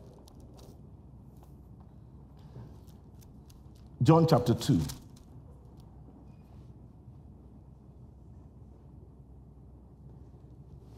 John 4.04 4.26
chapter 4.28 4.54
2. 4.54 4.80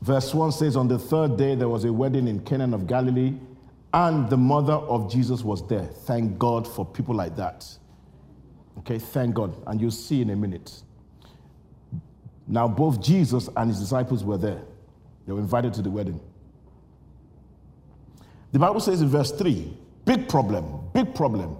Verse 0.03 0.35
1 0.35 0.53
says, 0.53 0.77
On 0.77 0.89
the 0.89 0.99
third 0.99 1.37
day 1.37 1.55
there 1.55 1.69
was 1.69 1.85
a 1.85 1.93
wedding 1.93 2.29
in 2.29 2.41
Canaan 2.41 2.75
of 2.75 2.87
Galilee, 2.87 3.35
and 3.95 4.29
the 4.29 4.37
mother 4.37 4.75
of 4.75 5.11
Jesus 5.11 5.43
was 5.43 5.67
there. 5.69 5.85
Thank 5.85 6.39
God 6.39 6.67
for 6.67 6.85
people 6.85 7.15
like 7.15 7.37
that. 7.37 7.67
Okay, 8.79 8.99
thank 8.99 9.35
God. 9.35 9.55
And 9.67 9.81
you'll 9.81 9.91
see 9.91 10.21
in 10.21 10.31
a 10.31 10.37
minute. 10.37 10.83
Now, 12.47 12.69
both 12.69 13.01
Jesus 13.01 13.49
and 13.57 13.71
his 13.71 13.81
disciples 13.81 14.23
were 14.23 14.39
there. 14.39 14.63
They 15.27 15.33
were 15.33 15.41
invited 15.41 15.75
to 15.75 15.83
the 15.83 15.91
wedding. 15.91 16.21
The 18.53 18.59
Bible 18.59 18.81
says 18.81 19.01
in 19.01 19.09
verse 19.09 19.33
3 19.33 19.77
big 20.05 20.29
problem, 20.29 20.89
big 20.93 21.15
problem, 21.15 21.59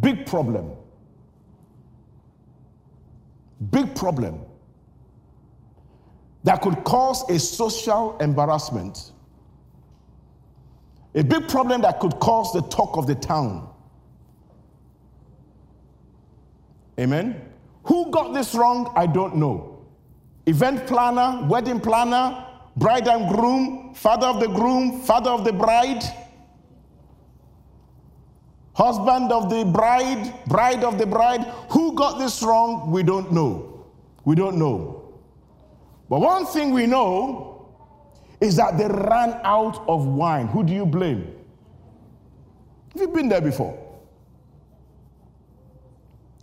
big 0.00 0.26
problem, 0.26 0.72
big 3.70 3.94
problem 3.94 4.40
that 6.44 6.62
could 6.62 6.84
cause 6.84 7.28
a 7.30 7.38
social 7.38 8.16
embarrassment, 8.18 9.12
a 11.14 11.22
big 11.22 11.48
problem 11.48 11.82
that 11.82 12.00
could 12.00 12.18
cause 12.20 12.52
the 12.52 12.62
talk 12.62 12.96
of 12.96 13.06
the 13.06 13.14
town. 13.14 13.68
Amen. 16.98 17.40
Who 17.84 18.10
got 18.10 18.34
this 18.34 18.54
wrong? 18.54 18.92
I 18.96 19.06
don't 19.06 19.36
know. 19.36 19.86
Event 20.46 20.86
planner, 20.86 21.46
wedding 21.46 21.80
planner, 21.80 22.44
bride 22.76 23.08
and 23.08 23.28
groom, 23.34 23.94
father 23.94 24.26
of 24.26 24.40
the 24.40 24.48
groom, 24.48 25.02
father 25.02 25.30
of 25.30 25.44
the 25.44 25.52
bride, 25.52 26.02
husband 28.78 29.32
of 29.32 29.50
the 29.50 29.64
bride, 29.64 30.32
bride 30.46 30.84
of 30.84 30.98
the 30.98 31.06
bride. 31.06 31.42
Who 31.70 31.94
got 31.94 32.20
this 32.20 32.42
wrong? 32.44 32.92
We 32.92 33.02
don't 33.02 33.32
know. 33.32 33.84
We 34.24 34.36
don't 34.36 34.56
know. 34.56 35.18
But 36.08 36.20
one 36.20 36.46
thing 36.46 36.72
we 36.72 36.86
know 36.86 37.68
is 38.40 38.54
that 38.56 38.78
they 38.78 38.86
ran 38.86 39.40
out 39.42 39.84
of 39.88 40.06
wine. 40.06 40.46
Who 40.46 40.62
do 40.62 40.72
you 40.72 40.86
blame? 40.86 41.34
Have 42.92 43.02
you 43.02 43.08
been 43.08 43.28
there 43.28 43.40
before? 43.40 43.76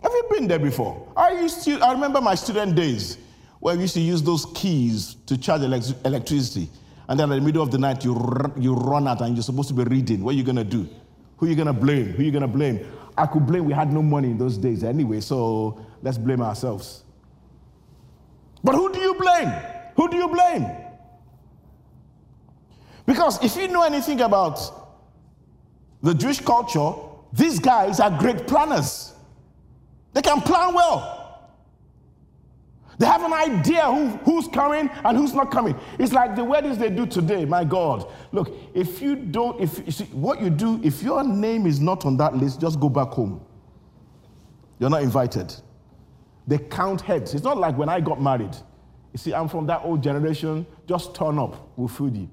Have 0.02 0.12
you 0.12 0.24
been 0.30 0.46
there 0.46 0.58
before? 0.58 1.10
I 1.16 1.40
used 1.40 1.64
to, 1.64 1.80
I 1.80 1.92
remember 1.92 2.20
my 2.20 2.34
student 2.34 2.76
days 2.76 3.16
where 3.60 3.74
we 3.74 3.82
used 3.82 3.94
to 3.94 4.00
use 4.00 4.22
those 4.22 4.44
keys 4.54 5.16
to 5.26 5.38
charge 5.38 5.62
elect- 5.62 5.94
electricity. 6.04 6.68
And 7.08 7.18
then 7.18 7.32
in 7.32 7.38
the 7.38 7.44
middle 7.44 7.62
of 7.62 7.70
the 7.70 7.78
night, 7.78 8.04
you, 8.04 8.14
r- 8.14 8.52
you 8.58 8.74
run 8.74 9.08
out 9.08 9.22
and 9.22 9.34
you're 9.34 9.42
supposed 9.42 9.68
to 9.68 9.74
be 9.74 9.84
reading. 9.84 10.22
What 10.22 10.34
are 10.34 10.38
you 10.38 10.44
going 10.44 10.56
to 10.56 10.64
do? 10.64 10.86
Who 11.36 11.46
are 11.46 11.48
you 11.48 11.54
going 11.54 11.66
to 11.66 11.72
blame? 11.72 12.06
Who 12.12 12.22
are 12.22 12.24
you 12.24 12.30
going 12.30 12.42
to 12.42 12.48
blame? 12.48 12.86
I 13.16 13.26
could 13.26 13.46
blame 13.46 13.64
we 13.64 13.72
had 13.72 13.92
no 13.92 14.02
money 14.02 14.30
in 14.30 14.38
those 14.38 14.58
days 14.58 14.84
anyway, 14.84 15.20
so 15.20 15.84
let's 16.02 16.18
blame 16.18 16.42
ourselves. 16.42 17.04
But 18.62 18.74
who 18.74 18.92
do 18.92 19.00
you 19.00 19.14
blame? 19.14 19.52
Who 19.96 20.08
do 20.08 20.16
you 20.16 20.28
blame? 20.28 20.70
Because 23.06 23.42
if 23.42 23.56
you 23.56 23.68
know 23.68 23.82
anything 23.82 24.20
about 24.20 24.60
the 26.02 26.12
Jewish 26.12 26.40
culture, 26.40 26.92
these 27.32 27.58
guys 27.58 28.00
are 28.00 28.10
great 28.18 28.46
planners. 28.46 29.14
They 30.12 30.22
can 30.22 30.40
plan 30.40 30.74
well. 30.74 31.15
They 32.98 33.06
have 33.06 33.22
an 33.22 33.32
idea 33.32 33.82
who, 33.82 34.06
who's 34.24 34.48
coming 34.48 34.88
and 35.04 35.16
who's 35.16 35.34
not 35.34 35.50
coming. 35.50 35.78
It's 35.98 36.12
like 36.12 36.34
the 36.34 36.44
weddings 36.44 36.78
they 36.78 36.88
do 36.88 37.06
today. 37.06 37.44
My 37.44 37.62
God. 37.62 38.10
Look, 38.32 38.54
if 38.74 39.02
you 39.02 39.16
don't, 39.16 39.60
if 39.60 39.84
you 39.84 39.92
see 39.92 40.04
what 40.06 40.40
you 40.40 40.48
do, 40.48 40.80
if 40.82 41.02
your 41.02 41.22
name 41.22 41.66
is 41.66 41.78
not 41.78 42.06
on 42.06 42.16
that 42.16 42.34
list, 42.36 42.60
just 42.60 42.80
go 42.80 42.88
back 42.88 43.08
home. 43.08 43.40
You're 44.78 44.90
not 44.90 45.02
invited. 45.02 45.54
They 46.46 46.58
count 46.58 47.00
heads. 47.00 47.34
It's 47.34 47.44
not 47.44 47.58
like 47.58 47.76
when 47.76 47.88
I 47.88 48.00
got 48.00 48.20
married. 48.20 48.56
You 49.12 49.18
see, 49.18 49.34
I'm 49.34 49.48
from 49.48 49.66
that 49.66 49.82
old 49.84 50.02
generation. 50.02 50.66
Just 50.86 51.14
turn 51.14 51.38
up, 51.38 51.70
we'll 51.76 51.88
feed 51.88 52.16
you. 52.16 52.30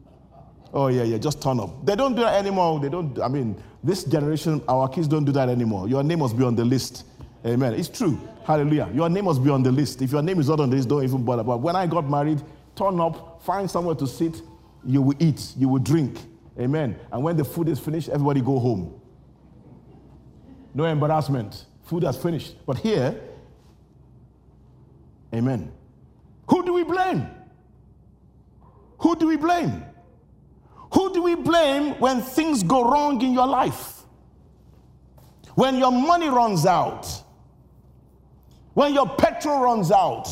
Oh, 0.74 0.88
yeah, 0.88 1.04
yeah, 1.04 1.18
just 1.18 1.42
turn 1.42 1.60
up. 1.60 1.86
They 1.86 1.96
don't 1.96 2.16
do 2.16 2.22
that 2.22 2.36
anymore. 2.36 2.80
They 2.80 2.90
don't, 2.90 3.20
I 3.20 3.28
mean, 3.28 3.62
this 3.84 4.04
generation, 4.04 4.62
our 4.68 4.88
kids 4.88 5.08
don't 5.08 5.24
do 5.24 5.32
that 5.34 5.50
anymore. 5.50 5.88
Your 5.88 6.04
name 6.04 6.20
must 6.20 6.38
be 6.38 6.44
on 6.44 6.56
the 6.56 6.66
list. 6.66 7.06
Amen. 7.46 7.74
It's 7.74 7.90
true. 7.90 8.20
Hallelujah. 8.46 8.90
Your 8.94 9.10
name 9.10 9.26
must 9.26 9.44
be 9.44 9.50
on 9.50 9.64
the 9.64 9.72
list. 9.72 10.02
If 10.02 10.12
your 10.12 10.22
name 10.22 10.40
is 10.40 10.50
not 10.50 10.60
on 10.60 10.70
the 10.70 10.76
list, 10.76 10.88
don't 10.88 11.04
even 11.04 11.24
bother. 11.24 11.44
But 11.44 11.60
when 11.60 11.76
I 11.76 11.88
got 11.88 12.10
married, 12.10 12.42
turn 12.76 13.00
up, 13.00 13.42
find 13.44 13.70
somewhere 13.70 13.96
to 13.96 14.08
sit, 14.08 14.42
you 14.86 15.02
will 15.02 15.16
eat, 15.20 15.54
you 15.58 15.68
will 15.70 15.80
drink. 15.80 16.20
Amen. 16.60 16.98
And 17.12 17.24
when 17.24 17.36
the 17.36 17.44
food 17.44 17.68
is 17.68 17.80
finished, 17.80 18.10
everybody 18.10 18.42
go 18.42 18.60
home. 18.60 19.00
No 20.74 20.86
embarrassment. 20.86 21.66
Food 21.84 22.04
has 22.04 22.18
finished. 22.18 22.56
But 22.66 22.78
here, 22.78 23.20
amen. 25.34 25.72
Who 26.48 26.66
do 26.66 26.74
we 26.74 26.84
blame? 26.84 27.28
Who 29.00 29.16
do 29.16 29.28
we 29.28 29.36
blame? 29.36 29.84
Who 30.94 31.14
do 31.14 31.24
we 31.24 31.36
blame 31.36 32.00
when 32.00 32.22
things 32.22 32.64
go 32.64 32.90
wrong 32.90 33.22
in 33.22 33.34
your 33.34 33.48
life? 33.48 34.04
When 35.56 35.78
your 35.78 35.92
money 35.92 36.30
runs 36.30 36.66
out? 36.66 37.23
When 38.74 38.94
your 38.94 39.08
petrol 39.08 39.62
runs 39.62 39.92
out, 39.92 40.28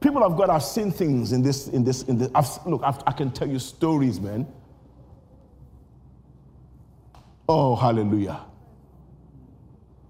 people 0.00 0.22
of 0.22 0.36
God 0.36 0.50
have 0.50 0.62
seen 0.62 0.92
things 0.92 1.32
in 1.32 1.42
this, 1.42 1.68
in 1.68 1.84
this, 1.84 2.02
in 2.04 2.18
this. 2.18 2.30
I've, 2.34 2.48
look, 2.66 2.82
I've, 2.84 3.02
i 3.06 3.12
can 3.12 3.30
tell 3.30 3.48
you 3.48 3.58
stories, 3.58 4.20
man. 4.20 4.46
Oh, 7.48 7.74
hallelujah. 7.74 8.40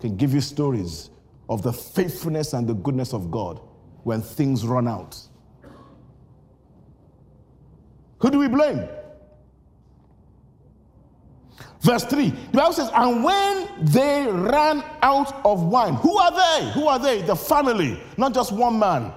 Can 0.00 0.16
give 0.16 0.34
you 0.34 0.40
stories 0.40 1.10
of 1.48 1.62
the 1.62 1.72
faithfulness 1.72 2.52
and 2.52 2.66
the 2.66 2.74
goodness 2.74 3.14
of 3.14 3.30
God 3.30 3.60
when 4.02 4.20
things 4.20 4.66
run 4.66 4.86
out. 4.86 5.18
Who 8.18 8.30
do 8.30 8.38
we 8.38 8.48
blame? 8.48 8.86
Verse 11.88 12.04
3, 12.04 12.28
the 12.28 12.58
Bible 12.58 12.74
says, 12.74 12.90
And 12.94 13.24
when 13.24 13.66
they 13.80 14.26
ran 14.30 14.84
out 15.00 15.40
of 15.42 15.62
wine, 15.62 15.94
who 15.94 16.18
are 16.18 16.30
they? 16.30 16.70
Who 16.72 16.86
are 16.86 16.98
they? 16.98 17.22
The 17.22 17.34
family, 17.34 17.98
not 18.18 18.34
just 18.34 18.52
one 18.52 18.78
man. 18.78 19.10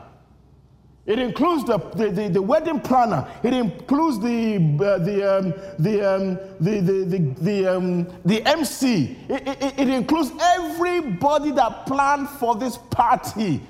It 1.06 1.20
includes 1.20 1.66
the, 1.66 1.80
the, 1.96 2.12
the, 2.12 2.30
the 2.30 2.42
wedding 2.42 2.80
planner. 2.80 3.28
It 3.44 3.52
includes 3.52 4.22
the, 4.22 4.56
uh, 4.56 5.00
the, 5.00 5.38
um, 5.38 5.54
the, 5.80 6.16
um, 6.16 6.40
the, 6.62 6.80
the, 6.80 7.04
the, 7.04 7.18
the, 7.42 7.76
um, 7.76 8.08
the 8.24 8.42
MC. 8.48 9.18
It, 9.28 9.46
it, 9.50 9.80
it 9.80 9.90
includes 9.90 10.32
everybody 10.40 11.52
that 11.52 11.86
planned 11.86 12.30
for 12.30 12.56
this 12.56 12.78
party. 12.90 13.62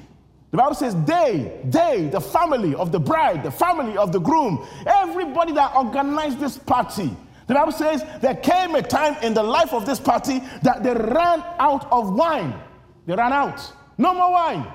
The 0.51 0.57
Bible 0.57 0.75
says 0.75 0.95
they, 1.05 1.59
they, 1.65 2.07
the 2.11 2.21
family 2.21 2.75
of 2.75 2.91
the 2.91 2.99
bride, 2.99 3.41
the 3.41 3.49
family 3.49 3.97
of 3.97 4.11
the 4.11 4.19
groom, 4.19 4.63
everybody 4.85 5.53
that 5.53 5.75
organized 5.75 6.39
this 6.39 6.59
party. 6.59 7.09
The 7.51 7.55
Bible 7.55 7.73
says 7.73 8.05
there 8.21 8.35
came 8.35 8.75
a 8.75 8.81
time 8.81 9.17
in 9.21 9.33
the 9.33 9.43
life 9.43 9.73
of 9.73 9.85
this 9.85 9.99
party 9.99 10.41
that 10.61 10.83
they 10.83 10.93
ran 10.93 11.43
out 11.59 11.85
of 11.91 12.13
wine. 12.13 12.57
They 13.05 13.13
ran 13.13 13.33
out. 13.33 13.73
No 13.97 14.13
more 14.13 14.31
wine. 14.31 14.65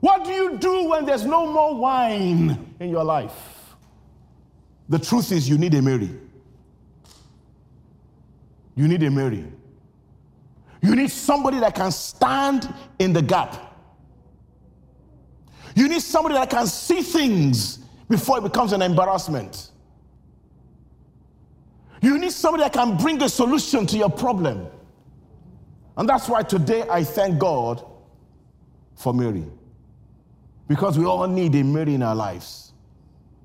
What 0.00 0.24
do 0.24 0.30
you 0.32 0.56
do 0.56 0.88
when 0.88 1.04
there's 1.04 1.26
no 1.26 1.44
more 1.44 1.74
wine 1.74 2.74
in 2.80 2.88
your 2.88 3.04
life? 3.04 3.76
The 4.88 4.98
truth 4.98 5.30
is, 5.30 5.46
you 5.46 5.58
need 5.58 5.74
a 5.74 5.82
Mary. 5.82 6.08
You 8.76 8.88
need 8.88 9.02
a 9.02 9.10
Mary. 9.10 9.44
You 10.80 10.96
need 10.96 11.10
somebody 11.10 11.60
that 11.60 11.74
can 11.74 11.92
stand 11.92 12.72
in 12.98 13.12
the 13.12 13.20
gap. 13.20 13.76
You 15.76 15.86
need 15.90 16.00
somebody 16.00 16.36
that 16.36 16.48
can 16.48 16.66
see 16.66 17.02
things 17.02 17.80
before 18.08 18.38
it 18.38 18.42
becomes 18.42 18.72
an 18.72 18.80
embarrassment. 18.80 19.72
You 22.04 22.18
need 22.18 22.32
somebody 22.32 22.64
that 22.64 22.74
can 22.74 22.98
bring 22.98 23.22
a 23.22 23.30
solution 23.30 23.86
to 23.86 23.96
your 23.96 24.10
problem. 24.10 24.66
And 25.96 26.06
that's 26.06 26.28
why 26.28 26.42
today 26.42 26.84
I 26.90 27.02
thank 27.02 27.38
God 27.38 27.82
for 28.94 29.14
Mary. 29.14 29.46
Because 30.68 30.98
we 30.98 31.06
all 31.06 31.26
need 31.26 31.54
a 31.54 31.64
Mary 31.64 31.94
in 31.94 32.02
our 32.02 32.14
lives 32.14 32.72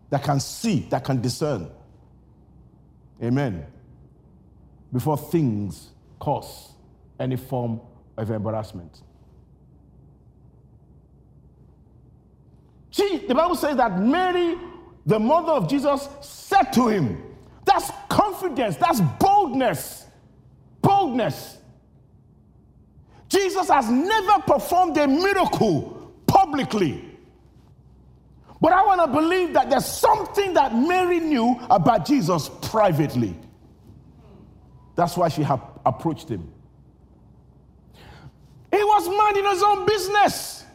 that 0.10 0.24
can 0.24 0.42
see, 0.42 0.82
that 0.90 1.06
can 1.06 1.22
discern. 1.22 1.70
Amen. 3.24 3.66
before 4.92 5.18
things 5.18 5.90
cause 6.20 6.74
any 7.18 7.38
form 7.38 7.80
of 8.18 8.30
embarrassment. 8.30 9.04
See, 12.92 13.26
the 13.26 13.36
Bible 13.36 13.56
says 13.56 13.78
that 13.78 14.00
Mary, 14.00 14.58
the 15.06 15.20
mother 15.20 15.54
of 15.54 15.70
Jesus, 15.70 16.10
said 16.20 16.74
to 16.74 16.90
him, 16.90 17.24
That's 17.80 17.92
confidence, 18.10 18.76
that's 18.76 19.00
boldness. 19.20 20.06
Boldness. 20.82 21.58
Jesus 23.30 23.70
has 23.70 23.90
never 23.90 24.42
performed 24.42 24.98
a 24.98 25.08
miracle 25.08 26.12
publicly. 26.28 27.06
But 28.60 28.74
I 28.74 28.86
want 28.86 29.00
to 29.00 29.08
believe 29.08 29.54
that 29.54 29.70
there's 29.70 29.86
something 29.86 30.54
that 30.56 30.76
Mary 30.76 31.22
knew 31.22 31.58
about 31.70 32.06
Jesus 32.06 32.50
privately. 32.64 33.34
That's 34.96 35.16
why 35.16 35.30
she 35.30 35.46
approached 35.86 36.28
him. 36.28 36.52
He 38.72 38.84
was 38.84 39.08
minding 39.08 39.46
his 39.46 39.64
own 39.64 39.86
business. 39.86 40.66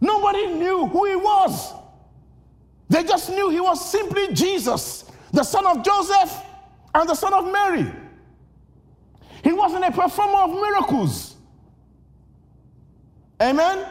Nobody 0.00 0.46
knew 0.46 0.86
who 0.86 1.04
he 1.04 1.14
was. 1.14 1.79
They 2.90 3.04
just 3.04 3.30
knew 3.30 3.48
he 3.50 3.60
was 3.60 3.88
simply 3.88 4.34
Jesus, 4.34 5.04
the 5.32 5.44
son 5.44 5.64
of 5.64 5.84
Joseph 5.84 6.36
and 6.92 7.08
the 7.08 7.14
son 7.14 7.32
of 7.32 7.50
Mary. 7.50 7.90
He 9.44 9.52
wasn't 9.52 9.84
a 9.84 9.92
performer 9.92 10.38
of 10.40 10.50
miracles. 10.50 11.36
Amen? 13.40 13.86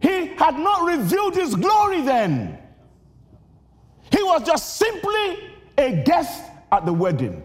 He 0.00 0.26
had 0.34 0.58
not 0.58 0.84
revealed 0.84 1.36
his 1.36 1.54
glory 1.54 2.02
then. 2.02 2.58
He 4.10 4.22
was 4.22 4.42
just 4.42 4.76
simply 4.76 5.54
a 5.78 6.02
guest 6.02 6.50
at 6.72 6.84
the 6.84 6.92
wedding. 6.92 7.40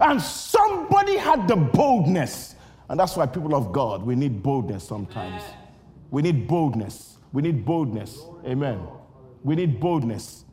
And 0.00 0.20
somebody 0.20 1.16
had 1.16 1.46
the 1.46 1.56
boldness. 1.56 2.56
And 2.88 2.98
that's 2.98 3.16
why, 3.16 3.26
people 3.26 3.54
of 3.54 3.72
God, 3.72 4.02
we 4.02 4.16
need 4.16 4.42
boldness 4.42 4.82
sometimes. 4.82 5.42
We 6.10 6.22
need 6.22 6.48
boldness. 6.48 7.13
We 7.34 7.42
need 7.42 7.64
boldness. 7.64 8.22
Amen. 8.46 8.78
We 9.42 9.56
need 9.56 9.80
boldness. 9.80 10.44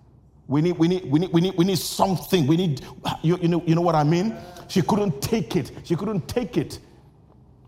We 0.48 0.64
need, 0.64 0.80
we 0.80 0.88
need, 0.88 1.06
we 1.06 1.20
need, 1.20 1.32
we 1.32 1.40
need, 1.40 1.54
we 1.56 1.64
need 1.64 1.78
something. 1.78 2.48
We 2.48 2.58
need, 2.58 2.82
you, 3.22 3.38
you, 3.38 3.48
know, 3.48 3.64
you 3.68 3.76
know 3.76 3.82
what 3.82 3.94
I 3.94 4.04
mean? 4.04 4.36
She 4.68 4.82
couldn't 4.82 5.22
take 5.22 5.56
it. 5.56 5.72
She 5.84 5.96
couldn't 5.96 6.28
take 6.28 6.58
it. 6.58 6.80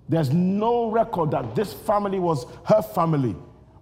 There's 0.10 0.32
no 0.32 0.90
record 0.90 1.30
that 1.30 1.54
this 1.54 1.74
family 1.74 2.18
was 2.18 2.48
her 2.66 2.82
family, 2.82 3.36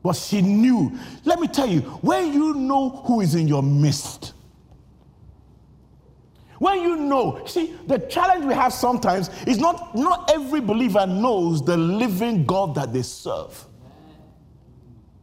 but 0.03 0.17
she 0.17 0.41
knew. 0.41 0.99
Let 1.23 1.39
me 1.39 1.47
tell 1.47 1.67
you, 1.67 1.79
when 1.79 2.33
you 2.33 2.53
know 2.53 2.89
who 2.89 3.21
is 3.21 3.33
in 3.33 3.47
your 3.47 3.63
midst, 3.63 4.33
when 6.59 6.81
you 6.81 6.97
know, 6.97 7.41
see, 7.45 7.73
the 7.87 7.99
challenge 7.99 8.43
we 8.43 8.53
have 8.53 8.73
sometimes 8.73 9.29
is 9.47 9.59
not, 9.59 9.95
not 9.95 10.29
every 10.31 10.59
believer 10.59 11.07
knows 11.07 11.63
the 11.63 11.77
living 11.77 12.45
God 12.45 12.75
that 12.75 12.91
they 12.91 13.01
serve. 13.01 13.65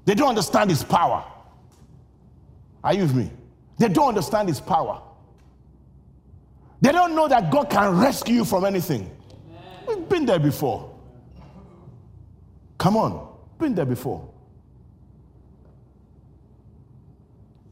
They 0.08 0.14
don't 0.14 0.30
understand 0.30 0.70
his 0.70 0.82
power. 0.82 1.22
Are 2.82 2.94
you 2.94 3.02
with 3.02 3.14
me? 3.14 3.30
They 3.76 3.88
don't 3.88 4.08
understand 4.08 4.48
his 4.48 4.58
power. 4.58 5.02
They 6.80 6.92
don't 6.92 7.14
know 7.14 7.28
that 7.28 7.50
God 7.50 7.68
can 7.68 7.98
rescue 7.98 8.36
you 8.36 8.44
from 8.46 8.64
anything. 8.64 9.14
We've 9.86 10.08
been 10.08 10.24
there 10.24 10.38
before. 10.38 10.98
Come 12.78 12.96
on, 12.96 13.36
been 13.58 13.74
there 13.74 13.84
before. 13.84 14.26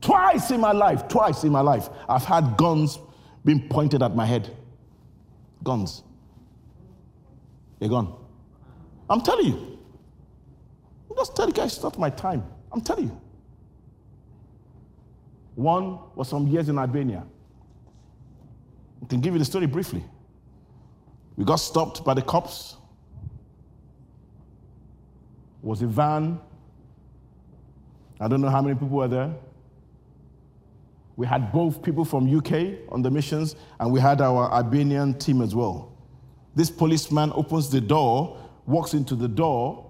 Twice 0.03 0.51
in 0.51 0.61
my 0.61 0.72
life, 0.72 1.09
twice 1.09 1.42
in 1.42 1.53
my 1.53 1.62
life, 1.62 1.88
I've 2.07 2.27
had 2.27 2.59
guns 2.59 2.99
being 3.46 3.66
pointed 3.70 4.03
at 4.03 4.14
my 4.14 4.27
head. 4.27 4.55
Guns. 5.64 6.03
A 7.81 7.88
gun. 7.88 8.12
I'm 9.09 9.22
telling 9.22 9.46
you. 9.46 9.76
Just 11.17 11.35
tell 11.35 11.47
the 11.47 11.53
guy 11.53 11.65
it's 11.65 11.83
not 11.83 11.99
my 11.99 12.11
time. 12.11 12.45
I'm 12.71 12.81
telling 12.81 13.05
you. 13.05 13.21
One 15.55 15.99
was 16.15 16.29
some 16.29 16.47
years 16.47 16.69
in 16.69 16.79
Albania. 16.79 17.25
I 19.03 19.07
can 19.07 19.21
give 19.21 19.33
you 19.33 19.39
the 19.39 19.45
story 19.45 19.67
briefly. 19.67 20.05
We 21.37 21.45
got 21.45 21.57
stopped 21.57 22.05
by 22.05 22.15
the 22.15 22.23
cops. 22.23 22.77
Was 25.63 25.83
a 25.83 25.87
van. 25.87 26.39
I 28.21 28.29
don't 28.29 28.41
know 28.41 28.51
how 28.51 28.63
many 28.63 28.75
people 28.75 28.89
were 28.89 29.09
there. 29.09 29.35
We 31.17 31.27
had 31.27 31.51
both 31.51 31.83
people 31.83 32.05
from 32.05 32.35
UK 32.35 32.79
on 32.91 33.01
the 33.01 33.11
missions, 33.11 33.57
and 33.81 33.91
we 33.91 34.01
had 34.01 34.21
our 34.21 34.53
Albanian 34.53 35.19
team 35.19 35.41
as 35.41 35.55
well. 35.55 35.93
This 36.55 36.71
policeman 36.71 37.33
opens 37.35 37.71
the 37.71 37.81
door, 37.81 38.39
walks 38.67 38.93
into 38.93 39.15
the 39.15 39.29
door, 39.29 39.86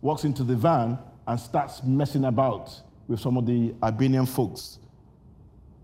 walks 0.00 0.24
into 0.24 0.44
the 0.44 0.56
van, 0.56 0.98
and 1.26 1.40
starts 1.40 1.82
messing 1.82 2.24
about 2.24 2.70
with 3.08 3.20
some 3.20 3.36
of 3.36 3.46
the 3.46 3.74
Albanian 3.82 4.26
folks, 4.26 4.78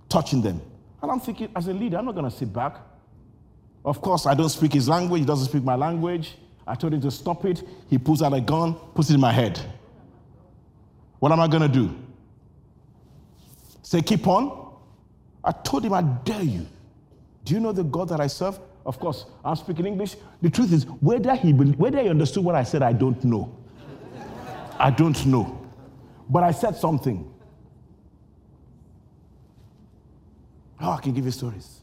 touching 0.08 0.40
them. 0.40 0.60
And 1.02 1.10
I'm 1.10 1.20
thinking, 1.20 1.50
as 1.56 1.66
a 1.66 1.72
leader, 1.72 1.98
I'm 1.98 2.04
not 2.04 2.14
going 2.14 2.30
to 2.30 2.36
sit 2.36 2.52
back. 2.52 2.76
Of 3.84 4.00
course, 4.00 4.26
I 4.26 4.34
don't 4.34 4.48
speak 4.48 4.72
his 4.72 4.88
language, 4.88 5.20
he 5.20 5.26
doesn't 5.26 5.46
speak 5.46 5.64
my 5.64 5.74
language. 5.74 6.36
I 6.66 6.76
told 6.76 6.94
him 6.94 7.00
to 7.00 7.10
stop 7.10 7.44
it. 7.44 7.62
He 7.90 7.98
pulls 7.98 8.22
out 8.22 8.32
a 8.32 8.40
gun, 8.40 8.74
puts 8.94 9.10
it 9.10 9.14
in 9.14 9.20
my 9.20 9.32
head. 9.32 9.60
What 11.18 11.32
am 11.32 11.40
I 11.40 11.48
going 11.48 11.62
to 11.62 11.68
do? 11.68 11.94
Say, 13.82 14.00
keep 14.00 14.26
on. 14.28 14.76
I 15.42 15.50
told 15.50 15.84
him, 15.84 15.92
I 15.92 16.02
dare 16.02 16.42
you. 16.42 16.66
Do 17.44 17.54
you 17.54 17.60
know 17.60 17.72
the 17.72 17.82
God 17.82 18.08
that 18.10 18.20
I 18.20 18.28
serve? 18.28 18.60
Of 18.86 19.00
course, 19.00 19.26
I'm 19.44 19.56
speaking 19.56 19.86
English. 19.86 20.16
The 20.40 20.50
truth 20.50 20.72
is, 20.72 20.84
whether 21.00 21.34
he, 21.34 21.52
whether 21.52 22.00
he 22.00 22.08
understood 22.08 22.44
what 22.44 22.54
I 22.54 22.62
said, 22.62 22.82
I 22.82 22.92
don't 22.92 23.22
know. 23.24 23.56
I 24.82 24.90
don't 24.90 25.24
know. 25.26 25.64
But 26.28 26.42
I 26.42 26.50
said 26.50 26.74
something. 26.74 27.32
Oh, 30.80 30.90
I 30.90 31.00
can 31.00 31.12
give 31.12 31.24
you 31.24 31.30
stories. 31.30 31.80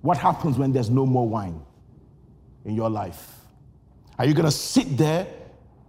What 0.00 0.16
happens 0.16 0.56
when 0.56 0.72
there's 0.72 0.90
no 0.90 1.04
more 1.06 1.28
wine 1.28 1.60
in 2.64 2.76
your 2.76 2.88
life? 2.88 3.34
Are 4.16 4.26
you 4.26 4.32
going 4.32 4.44
to 4.44 4.52
sit 4.52 4.96
there 4.96 5.26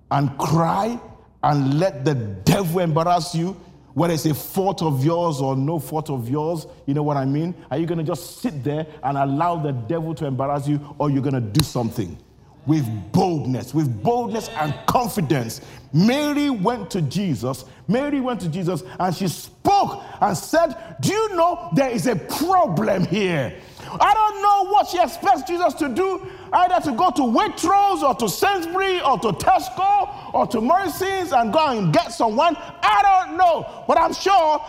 and 0.09 0.35
cry 0.39 0.99
and 1.43 1.79
let 1.79 2.03
the 2.03 2.15
devil 2.15 2.79
embarrass 2.79 3.35
you, 3.35 3.55
whether 3.93 4.15
it's 4.15 4.25
a 4.25 4.33
fault 4.33 4.81
of 4.81 5.05
yours 5.05 5.41
or 5.41 5.55
no 5.55 5.77
fault 5.77 6.09
of 6.09 6.27
yours, 6.27 6.65
you 6.87 6.95
know 6.95 7.03
what 7.03 7.17
I 7.17 7.25
mean? 7.25 7.53
Are 7.69 7.77
you 7.77 7.85
going 7.85 7.99
to 7.99 8.03
just 8.03 8.41
sit 8.41 8.63
there 8.63 8.87
and 9.03 9.15
allow 9.15 9.57
the 9.57 9.73
devil 9.73 10.15
to 10.15 10.25
embarrass 10.25 10.67
you, 10.67 10.95
or 10.97 11.11
you're 11.11 11.21
going 11.21 11.35
to 11.35 11.41
do 11.41 11.63
something? 11.63 12.17
With 12.65 12.85
boldness, 13.11 13.73
with 13.73 14.01
boldness 14.01 14.49
and 14.49 14.73
confidence. 14.87 15.61
Mary 15.93 16.49
went 16.49 16.89
to 16.91 17.01
Jesus. 17.01 17.65
Mary 17.87 18.19
went 18.19 18.41
to 18.41 18.49
Jesus 18.49 18.83
and 18.99 19.15
she 19.15 19.27
spoke 19.27 20.03
and 20.19 20.35
said, 20.35 20.97
Do 20.99 21.13
you 21.13 21.35
know 21.35 21.69
there 21.73 21.89
is 21.89 22.07
a 22.07 22.15
problem 22.15 23.05
here? 23.05 23.55
I 23.87 24.13
don't 24.13 24.41
know 24.41 24.73
what 24.73 24.87
she 24.87 24.99
expects 24.99 25.43
Jesus 25.43 25.73
to 25.75 25.89
do, 25.89 26.27
either 26.51 26.83
to 26.89 26.97
go 26.97 27.11
to 27.11 27.21
Waitrose 27.21 28.01
or 28.01 28.15
to 28.15 28.27
Sainsbury 28.27 29.01
or 29.01 29.19
to 29.19 29.29
Tesco 29.29 30.33
or 30.33 30.47
to 30.47 30.59
Morrison's 30.59 31.31
and 31.31 31.53
go 31.53 31.67
and 31.67 31.93
get 31.93 32.11
someone. 32.11 32.57
I 32.57 33.23
don't 33.25 33.37
know, 33.37 33.85
but 33.87 33.97
I'm 33.97 34.13
sure 34.13 34.65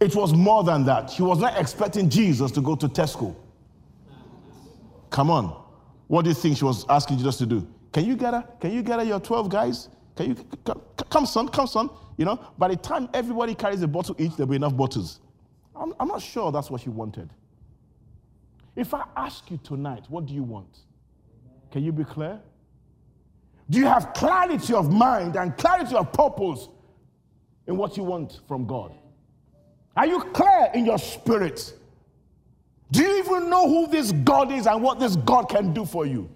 it 0.00 0.14
was 0.14 0.34
more 0.34 0.64
than 0.64 0.84
that. 0.84 1.10
She 1.10 1.22
was 1.22 1.38
not 1.38 1.58
expecting 1.58 2.10
Jesus 2.10 2.50
to 2.52 2.60
go 2.60 2.74
to 2.76 2.88
Tesco. 2.88 3.34
Come 5.10 5.30
on. 5.30 5.63
What 6.06 6.22
do 6.22 6.28
you 6.28 6.34
think 6.34 6.58
she 6.58 6.64
was 6.64 6.84
asking 6.88 7.18
Jesus 7.18 7.36
to 7.38 7.46
do? 7.46 7.66
Can 7.92 8.04
you 8.04 8.16
get 8.16 8.34
her? 8.34 8.44
Can 8.60 8.72
you 8.72 8.82
get 8.82 8.98
her 8.98 9.04
your 9.04 9.20
12 9.20 9.48
guys? 9.48 9.88
Can 10.16 10.28
you 10.28 10.34
come, 10.64 10.82
come 11.10 11.26
son, 11.26 11.48
come 11.48 11.66
son? 11.66 11.90
You 12.16 12.24
know, 12.24 12.38
by 12.58 12.68
the 12.68 12.76
time 12.76 13.08
everybody 13.14 13.54
carries 13.54 13.82
a 13.82 13.88
bottle 13.88 14.14
each, 14.18 14.36
there'll 14.36 14.50
be 14.50 14.56
enough 14.56 14.76
bottles. 14.76 15.20
I'm, 15.74 15.94
I'm 15.98 16.08
not 16.08 16.22
sure 16.22 16.52
that's 16.52 16.70
what 16.70 16.82
she 16.82 16.90
wanted. 16.90 17.30
If 18.76 18.94
I 18.94 19.04
ask 19.16 19.50
you 19.50 19.58
tonight, 19.62 20.04
what 20.08 20.26
do 20.26 20.34
you 20.34 20.42
want? 20.42 20.78
Can 21.70 21.82
you 21.82 21.92
be 21.92 22.04
clear? 22.04 22.40
Do 23.70 23.78
you 23.78 23.86
have 23.86 24.12
clarity 24.12 24.74
of 24.74 24.92
mind 24.92 25.36
and 25.36 25.56
clarity 25.56 25.94
of 25.94 26.12
purpose 26.12 26.68
in 27.66 27.76
what 27.76 27.96
you 27.96 28.04
want 28.04 28.40
from 28.46 28.66
God? 28.66 28.92
Are 29.96 30.06
you 30.06 30.20
clear 30.20 30.70
in 30.74 30.84
your 30.84 30.98
spirit? 30.98 31.72
Do 32.90 33.02
you 33.02 33.18
even 33.18 33.50
know 33.50 33.68
who 33.68 33.86
this 33.86 34.12
God 34.12 34.52
is 34.52 34.66
and 34.66 34.82
what 34.82 35.00
this 35.00 35.16
God 35.16 35.48
can 35.48 35.72
do 35.72 35.84
for 35.84 36.06
you? 36.06 36.28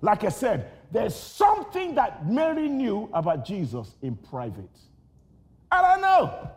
Like 0.00 0.24
I 0.24 0.28
said, 0.28 0.70
there's 0.92 1.14
something 1.14 1.94
that 1.96 2.28
Mary 2.28 2.68
knew 2.68 3.10
about 3.12 3.44
Jesus 3.44 3.96
in 4.02 4.16
private. 4.16 4.70
I 5.70 5.82
don't 5.82 6.00
know. 6.00 6.50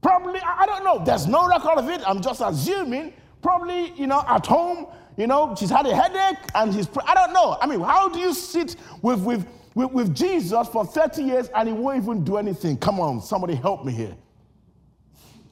Probably, 0.00 0.40
I 0.40 0.66
don't 0.66 0.84
know. 0.84 1.04
There's 1.04 1.26
no 1.26 1.48
record 1.48 1.78
of 1.78 1.88
it. 1.88 2.00
I'm 2.06 2.22
just 2.22 2.40
assuming 2.44 3.12
Probably, 3.46 3.92
you 3.92 4.08
know, 4.08 4.24
at 4.26 4.44
home, 4.44 4.86
you 5.16 5.28
know, 5.28 5.54
she's 5.56 5.70
had 5.70 5.86
a 5.86 5.94
headache 5.94 6.42
and 6.56 6.74
she's, 6.74 6.88
I 7.06 7.14
don't 7.14 7.32
know. 7.32 7.56
I 7.60 7.66
mean, 7.68 7.80
how 7.80 8.08
do 8.08 8.18
you 8.18 8.34
sit 8.34 8.74
with, 9.02 9.20
with, 9.20 9.46
with, 9.74 9.92
with 9.92 10.14
Jesus 10.16 10.66
for 10.66 10.84
30 10.84 11.22
years 11.22 11.48
and 11.54 11.68
he 11.68 11.72
won't 11.72 12.02
even 12.02 12.24
do 12.24 12.38
anything. 12.38 12.76
Come 12.76 12.98
on, 12.98 13.20
somebody 13.22 13.54
help 13.54 13.84
me 13.84 13.92
here. 13.92 14.16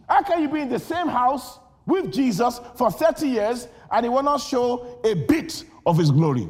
How 0.09 0.24
can 0.24 0.42
you 0.42 0.48
be 0.48 0.61
in 0.61 0.68
the 0.68 0.80
same 0.80 1.07
house 1.07 1.61
with 1.87 2.12
Jesus 2.12 2.61
for 2.77 2.90
30 2.90 3.29
years 3.29 3.68
and 3.90 4.05
he 4.05 4.11
will 4.11 4.23
not 4.23 4.38
show 4.38 5.01
a 5.05 5.14
bit 5.14 5.64
of 5.87 5.99
his 5.99 6.11
glory? 6.11 6.49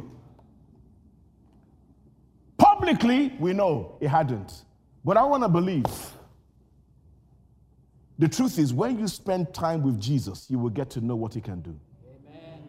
Publicly, 2.56 3.34
we 3.38 3.52
know 3.52 3.96
he 4.00 4.06
hadn't. 4.06 4.64
But 5.04 5.16
I 5.16 5.24
want 5.24 5.42
to 5.42 5.48
believe. 5.48 5.84
The 8.18 8.28
truth 8.28 8.58
is, 8.58 8.72
when 8.72 8.98
you 8.98 9.08
spend 9.08 9.52
time 9.52 9.82
with 9.82 10.00
Jesus, 10.00 10.46
you 10.48 10.58
will 10.58 10.70
get 10.70 10.88
to 10.90 11.00
know 11.00 11.16
what 11.16 11.34
he 11.34 11.40
can 11.40 11.60
do. 11.60 11.78
Amen. 12.08 12.68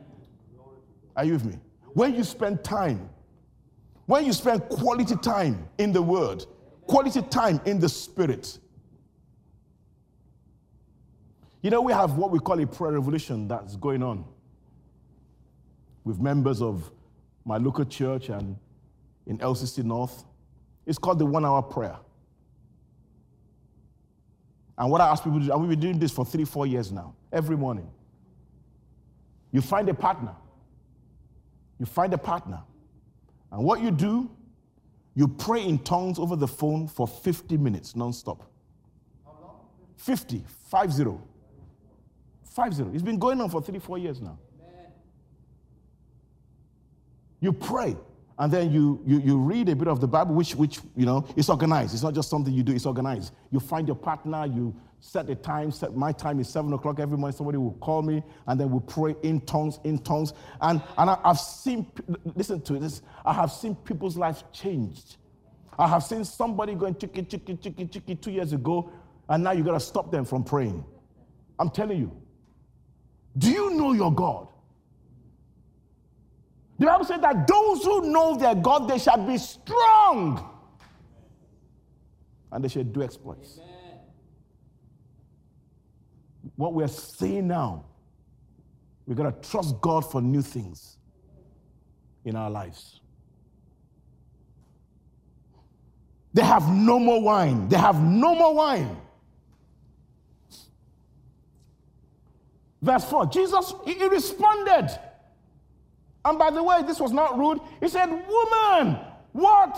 Are 1.15 1.23
you 1.23 1.33
with 1.33 1.45
me? 1.45 1.59
When 1.93 2.15
you 2.15 2.23
spend 2.23 2.63
time 2.63 3.09
when 4.05 4.25
you 4.25 4.33
spend 4.33 4.67
quality 4.69 5.15
time 5.15 5.67
in 5.77 5.91
the 5.91 6.01
Word, 6.01 6.45
quality 6.87 7.21
time 7.23 7.59
in 7.65 7.79
the 7.79 7.89
Spirit, 7.89 8.59
you 11.65 11.71
know, 11.71 11.81
we 11.81 11.93
have 11.93 12.15
what 12.15 12.29
we 12.29 12.37
call 12.37 12.59
a 12.61 12.67
prayer 12.67 12.91
revolution 12.91 13.47
that's 13.47 13.75
going 13.75 14.03
on 14.03 14.23
with 16.03 16.19
members 16.19 16.61
of 16.61 16.91
my 17.43 17.57
local 17.57 17.83
church 17.85 18.29
and 18.29 18.55
in 19.25 19.39
LCC 19.39 19.83
North. 19.83 20.25
It's 20.85 20.99
called 20.99 21.17
the 21.17 21.25
one 21.25 21.43
hour 21.43 21.63
prayer. 21.63 21.97
And 24.77 24.91
what 24.91 25.01
I 25.01 25.07
ask 25.07 25.23
people 25.23 25.39
to 25.39 25.45
do, 25.47 25.51
and 25.51 25.59
we've 25.59 25.71
been 25.71 25.79
doing 25.79 25.97
this 25.97 26.11
for 26.11 26.23
three, 26.23 26.45
four 26.45 26.67
years 26.67 26.91
now, 26.91 27.15
every 27.33 27.57
morning. 27.57 27.89
You 29.51 29.61
find 29.61 29.89
a 29.89 29.93
partner. 29.95 30.35
You 31.79 31.87
find 31.87 32.13
a 32.13 32.19
partner. 32.19 32.61
And 33.51 33.63
what 33.63 33.81
you 33.81 33.89
do, 33.89 34.29
you 35.15 35.27
pray 35.27 35.65
in 35.65 35.79
tongues 35.79 36.19
over 36.19 36.35
the 36.35 36.47
phone 36.47 36.87
for 36.87 37.07
50 37.07 37.57
minutes 37.57 37.93
nonstop. 37.93 38.41
50, 39.97 40.43
5 40.69 40.93
0. 42.55 42.65
5 42.65 42.73
0. 42.73 42.91
It's 42.93 43.03
been 43.03 43.19
going 43.19 43.41
on 43.41 43.49
for 43.49 43.61
three, 43.61 43.79
four 43.79 43.97
years 43.97 44.21
now. 44.21 44.39
You 47.41 47.51
pray 47.53 47.95
and 48.37 48.51
then 48.51 48.71
you, 48.71 49.01
you, 49.05 49.19
you 49.19 49.37
read 49.37 49.69
a 49.69 49.75
bit 49.75 49.87
of 49.87 50.01
the 50.01 50.07
Bible, 50.07 50.35
which, 50.35 50.55
which, 50.55 50.79
you 50.95 51.05
know, 51.05 51.25
it's 51.35 51.49
organized. 51.49 51.93
It's 51.93 52.03
not 52.03 52.13
just 52.13 52.29
something 52.29 52.53
you 52.53 52.63
do, 52.63 52.73
it's 52.73 52.85
organized. 52.85 53.33
You 53.51 53.59
find 53.59 53.87
your 53.87 53.95
partner, 53.95 54.45
you 54.45 54.75
set 54.99 55.27
the 55.27 55.35
time, 55.35 55.71
set 55.71 55.95
my 55.95 56.11
time 56.11 56.39
is 56.39 56.49
seven 56.49 56.73
o'clock 56.73 56.99
every 56.99 57.17
morning. 57.17 57.35
Somebody 57.35 57.57
will 57.57 57.73
call 57.73 58.01
me 58.01 58.23
and 58.47 58.59
then 58.59 58.71
we'll 58.71 58.81
pray 58.81 59.15
in 59.23 59.41
tongues, 59.41 59.79
in 59.83 59.99
tongues. 59.99 60.33
And, 60.61 60.81
and 60.97 61.09
I, 61.09 61.17
have 61.23 61.39
seen, 61.39 61.87
listen 62.35 62.61
to 62.61 62.79
this, 62.79 63.01
I 63.23 63.33
have 63.33 63.51
seen 63.51 63.75
people's 63.75 64.17
lives 64.17 64.43
changed. 64.51 65.17
I 65.77 65.87
have 65.87 66.03
seen 66.03 66.23
somebody 66.25 66.73
going 66.73 66.95
chicky, 66.95 67.23
chicky, 67.23 67.55
chicky, 67.57 67.85
chicky 67.85 68.15
two 68.15 68.31
years 68.31 68.53
ago, 68.53 68.91
and 69.29 69.43
now 69.43 69.51
you 69.51 69.63
got 69.63 69.73
to 69.73 69.79
stop 69.79 70.11
them 70.11 70.25
from 70.25 70.43
praying. 70.43 70.83
I'm 71.59 71.69
telling 71.69 71.99
you. 71.99 72.24
Do 73.37 73.49
you 73.49 73.71
know 73.71 73.93
your 73.93 74.13
God? 74.13 74.47
The 76.79 76.85
Bible 76.85 77.05
said 77.05 77.21
that 77.21 77.47
those 77.47 77.83
who 77.83 78.11
know 78.11 78.37
their 78.37 78.55
God, 78.55 78.87
they 78.87 78.97
shall 78.97 79.25
be 79.25 79.37
strong 79.37 80.49
and 82.51 82.63
they 82.63 82.67
shall 82.67 82.83
do 82.83 83.01
exploits. 83.01 83.59
Amen 83.59 83.75
what 86.55 86.73
we're 86.73 86.87
seeing 86.87 87.47
now, 87.47 87.85
going 89.13 89.31
to 89.31 89.49
trust 89.49 89.79
God 89.81 90.09
for 90.09 90.21
new 90.21 90.41
things 90.41 90.97
in 92.23 92.35
our 92.35 92.49
lives. 92.49 93.01
They 96.33 96.43
have 96.43 96.67
no 96.69 96.99
more 96.99 97.21
wine. 97.21 97.69
They 97.69 97.77
have 97.77 98.01
no 98.01 98.35
more 98.35 98.53
wine. 98.53 98.97
Verse 102.81 103.05
4 103.05 103.27
Jesus, 103.27 103.73
he 103.85 104.07
responded. 104.07 104.99
And 106.23 106.39
by 106.39 106.49
the 106.49 106.63
way, 106.63 106.81
this 106.83 106.99
was 106.99 107.11
not 107.11 107.37
rude. 107.37 107.59
He 107.79 107.87
said, 107.87 108.09
Woman, 108.09 108.97
what 109.31 109.77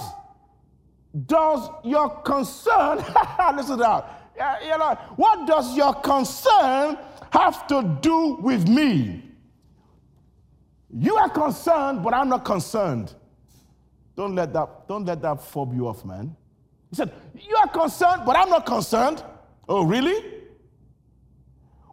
does 1.25 1.69
your 1.83 2.09
concern? 2.21 2.97
Listen 3.55 3.79
that 3.79 4.17
you 4.63 4.77
know, 4.77 4.97
what 5.15 5.47
does 5.47 5.75
your 5.75 5.93
concern 5.95 6.97
have 7.31 7.67
to 7.67 7.97
do 8.01 8.37
with 8.41 8.67
me? 8.67 9.23
You 10.89 11.15
are 11.15 11.29
concerned, 11.29 12.03
but 12.03 12.13
I'm 12.13 12.29
not 12.29 12.45
concerned. 12.45 13.13
Don't 14.15 14.35
let 14.35 14.53
that, 14.53 14.87
don't 14.87 15.05
let 15.05 15.21
that 15.21 15.43
fob 15.43 15.73
you 15.73 15.87
off, 15.87 16.05
man. 16.05 16.35
He 16.89 16.95
said, 16.95 17.11
You 17.35 17.55
are 17.57 17.67
concerned, 17.67 18.23
but 18.25 18.35
I'm 18.35 18.49
not 18.49 18.65
concerned. 18.65 19.23
Oh, 19.67 19.83
really? 19.83 20.36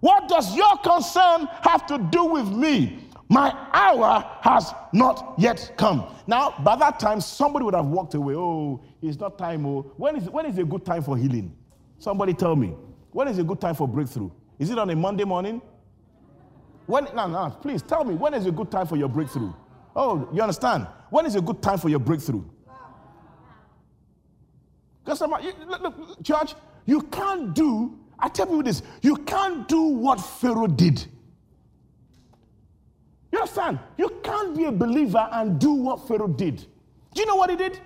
What 0.05 0.29
does 0.29 0.55
your 0.55 0.77
concern 0.83 1.49
have 1.63 1.87
to 1.87 1.97
do 1.97 2.27
with 2.27 2.51
me? 2.51 3.09
My 3.31 3.57
hour 3.73 4.23
has 4.43 4.75
not 4.93 5.33
yet 5.39 5.73
come. 5.79 6.15
Now, 6.27 6.55
by 6.63 6.77
that 6.77 7.01
time, 7.01 7.23
somebody 7.23 7.65
would 7.65 7.75
have 7.75 7.87
walked 7.87 8.13
away. 8.13 8.35
Oh, 8.35 8.85
it's 9.01 9.19
not 9.19 9.39
time. 9.39 9.65
Oh, 9.65 9.91
when 9.97 10.17
is, 10.17 10.29
when 10.29 10.45
is 10.45 10.59
a 10.59 10.65
good 10.65 10.85
time 10.85 11.03
for 11.03 11.17
healing? 11.17 11.57
Somebody 11.99 12.35
tell 12.35 12.55
me, 12.55 12.75
when 13.13 13.29
is 13.29 13.39
a 13.39 13.43
good 13.43 13.63
time 13.63 13.75
for 13.75 13.89
breakthrough? 13.89 14.31
Is 14.59 14.69
it 14.69 14.79
on 14.79 14.91
a 14.91 14.95
Monday 14.95 15.25
morning? 15.25 15.63
When, 16.85 17.05
no, 17.17 17.27
no, 17.27 17.57
please 17.63 17.81
tell 17.81 18.05
me, 18.05 18.15
when 18.15 18.35
is 18.35 18.45
a 18.45 18.53
good 18.53 18.71
time 18.71 18.87
for 18.87 18.97
your 18.97 19.09
breakthrough? 19.09 19.55
Oh, 19.97 20.29
you 20.35 20.43
understand? 20.43 20.87
When 21.09 21.25
is 21.25 21.35
a 21.35 21.41
good 21.41 21.63
time 21.63 21.79
for 21.79 21.89
your 21.89 21.99
breakthrough? 21.99 22.45
Because 25.03 25.23
church, 26.23 26.55
you 26.85 27.01
can't 27.05 27.55
do, 27.55 27.99
I 28.19 28.29
tell 28.29 28.49
you 28.49 28.63
this, 28.63 28.83
you 29.03 29.17
can't 29.17 29.67
do 29.69 29.83
what 29.83 30.21
Pharaoh 30.21 30.67
did. 30.67 31.05
You 33.33 33.41
understand? 33.41 33.81
You 33.99 34.21
can't 34.23 34.57
be 34.57 34.65
a 34.65 34.73
believer 34.73 35.29
and 35.33 35.59
do 35.59 35.73
what 35.73 36.07
Pharaoh 36.07 36.29
did. 36.29 36.59
Do 37.15 37.21
you 37.21 37.27
know 37.27 37.37
what 37.37 37.51
he 37.51 37.57
did? 37.57 37.79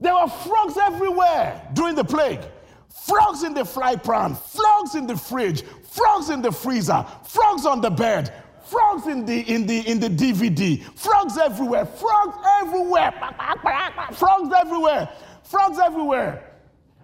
There 0.00 0.14
were 0.14 0.28
frogs 0.28 0.76
everywhere 0.78 1.68
during 1.74 1.94
the 1.94 2.04
plague. 2.04 2.40
Frogs 2.88 3.42
in 3.42 3.54
the 3.54 3.64
fry 3.64 3.96
pan, 3.96 4.34
frogs 4.34 4.94
in 4.94 5.06
the 5.06 5.16
fridge, 5.16 5.62
frogs 5.90 6.28
in 6.28 6.42
the 6.42 6.50
freezer, 6.52 7.04
frogs 7.24 7.64
on 7.64 7.80
the 7.80 7.90
bed, 7.90 8.32
frogs 8.64 9.06
in 9.06 9.24
the 9.24 9.40
in 9.52 9.66
the 9.66 9.80
in 9.88 10.00
the 10.00 10.08
DVD, 10.08 10.82
frogs 10.98 11.38
everywhere, 11.38 11.86
frogs 11.86 12.36
everywhere, 12.60 13.12
frogs 14.12 14.52
everywhere, 14.60 15.08
frogs 15.44 15.78
everywhere. 15.78 16.49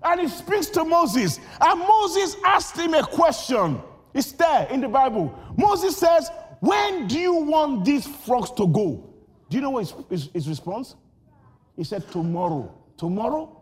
And 0.06 0.20
he 0.20 0.28
speaks 0.28 0.68
to 0.68 0.84
Moses, 0.84 1.40
and 1.60 1.80
Moses 1.80 2.36
asked 2.44 2.76
him 2.76 2.94
a 2.94 3.02
question. 3.02 3.82
It's 4.14 4.30
there 4.32 4.68
in 4.68 4.80
the 4.80 4.88
Bible. 4.88 5.36
Moses 5.56 5.96
says, 5.96 6.30
When 6.60 7.08
do 7.08 7.18
you 7.18 7.34
want 7.34 7.84
these 7.84 8.06
frogs 8.06 8.52
to 8.52 8.68
go? 8.68 9.12
Do 9.50 9.56
you 9.56 9.60
know 9.60 9.70
what 9.70 9.80
his, 9.80 9.94
his, 10.08 10.30
his 10.32 10.48
response? 10.48 10.94
He 11.74 11.82
said, 11.82 12.08
Tomorrow. 12.12 12.72
Tomorrow? 12.96 13.60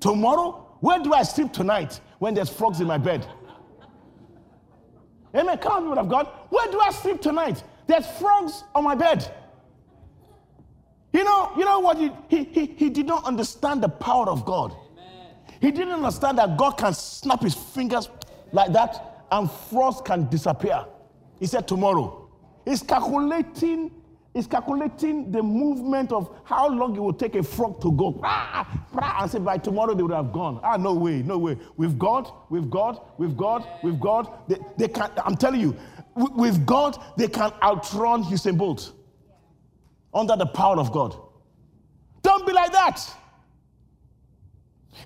Tomorrow? 0.00 0.76
Where 0.80 0.98
do 0.98 1.12
I 1.12 1.24
sleep 1.24 1.52
tonight 1.52 2.00
when 2.20 2.32
there's 2.32 2.48
frogs 2.48 2.80
in 2.80 2.86
my 2.86 2.98
bed? 2.98 3.26
Amen. 5.36 5.58
Come 5.58 5.72
on, 5.72 5.82
people 5.82 5.98
of 5.98 6.08
God. 6.08 6.26
Where 6.48 6.72
do 6.72 6.80
I 6.80 6.90
sleep 6.90 7.20
tonight? 7.20 7.62
There's 7.86 8.06
frogs 8.18 8.64
on 8.74 8.82
my 8.82 8.94
bed. 8.94 9.30
You 11.12 11.24
know, 11.24 11.52
you 11.54 11.66
know 11.66 11.80
what? 11.80 11.98
He, 11.98 12.10
he, 12.28 12.44
he, 12.44 12.66
he 12.66 12.88
did 12.88 13.06
not 13.06 13.24
understand 13.26 13.82
the 13.82 13.90
power 13.90 14.30
of 14.30 14.46
God. 14.46 14.74
He 15.60 15.70
didn't 15.70 15.94
understand 15.94 16.38
that 16.38 16.56
God 16.56 16.72
can 16.72 16.94
snap 16.94 17.42
his 17.42 17.54
fingers 17.54 18.08
like 18.52 18.72
that 18.72 19.24
and 19.30 19.50
frost 19.50 20.04
can 20.04 20.28
disappear. 20.28 20.84
He 21.38 21.46
said 21.46 21.68
tomorrow. 21.68 22.28
He's 22.64 22.82
calculating 22.82 23.90
He's 24.34 24.46
calculating 24.46 25.32
the 25.32 25.42
movement 25.42 26.12
of 26.12 26.30
how 26.44 26.68
long 26.68 26.94
it 26.94 27.00
will 27.00 27.12
take 27.12 27.34
a 27.34 27.42
frog 27.42 27.80
to 27.80 27.90
go. 27.90 28.22
And 29.00 29.28
say 29.28 29.40
by 29.40 29.58
tomorrow 29.58 29.94
they 29.94 30.02
would 30.04 30.12
have 30.12 30.32
gone. 30.32 30.60
Ah, 30.62 30.76
no 30.76 30.94
way, 30.94 31.22
no 31.22 31.38
way. 31.38 31.56
With 31.76 31.98
God, 31.98 32.30
with 32.48 32.70
God, 32.70 33.00
with 33.16 33.36
God, 33.36 33.66
with 33.82 33.98
God, 34.00 34.28
they, 34.48 34.58
they 34.76 34.86
can, 34.86 35.10
I'm 35.24 35.36
telling 35.36 35.60
you, 35.60 35.76
with 36.14 36.64
God, 36.64 37.02
they 37.16 37.26
can 37.26 37.52
outrun 37.62 38.22
Usain 38.24 38.56
Bolt 38.56 38.92
under 40.14 40.36
the 40.36 40.46
power 40.46 40.78
of 40.78 40.92
God. 40.92 41.16
Don't 42.22 42.46
be 42.46 42.52
like 42.52 42.70
that. 42.70 43.04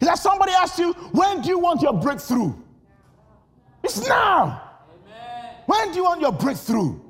Is 0.00 0.09
that 0.09 0.18
somebody 0.18 0.52
asked 0.52 0.78
you, 0.78 0.92
when 1.12 1.42
do 1.42 1.48
you 1.48 1.59
want 1.59 1.83
your 1.83 1.92
breakthrough? 1.92 2.55
It's 3.83 4.07
now. 4.09 4.70
Amen. 5.07 5.55
When 5.66 5.90
do 5.90 5.96
you 5.96 6.05
want 6.05 6.20
your 6.20 6.33
breakthrough? 6.33 7.00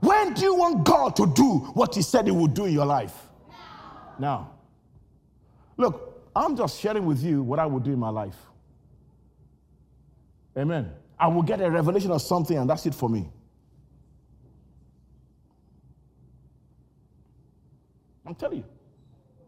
When 0.00 0.32
do 0.32 0.42
you 0.42 0.54
want 0.54 0.84
God 0.84 1.14
to 1.16 1.26
do 1.34 1.58
what 1.74 1.94
He 1.94 2.02
said 2.02 2.26
He 2.26 2.32
would 2.32 2.54
do 2.54 2.64
in 2.64 2.72
your 2.72 2.86
life? 2.86 3.14
Now. 4.18 4.52
Look, 5.76 6.30
I'm 6.34 6.56
just 6.56 6.80
sharing 6.80 7.06
with 7.06 7.22
you 7.22 7.42
what 7.42 7.58
I 7.58 7.66
would 7.66 7.82
do 7.82 7.92
in 7.92 7.98
my 7.98 8.10
life. 8.10 8.36
Amen. 10.56 10.90
I 11.18 11.28
will 11.28 11.42
get 11.42 11.60
a 11.60 11.70
revelation 11.70 12.10
of 12.10 12.22
something, 12.22 12.56
and 12.56 12.68
that's 12.68 12.86
it 12.86 12.94
for 12.94 13.08
me. 13.08 13.30
I'm 18.26 18.34
telling 18.34 18.58
you. 18.58 18.64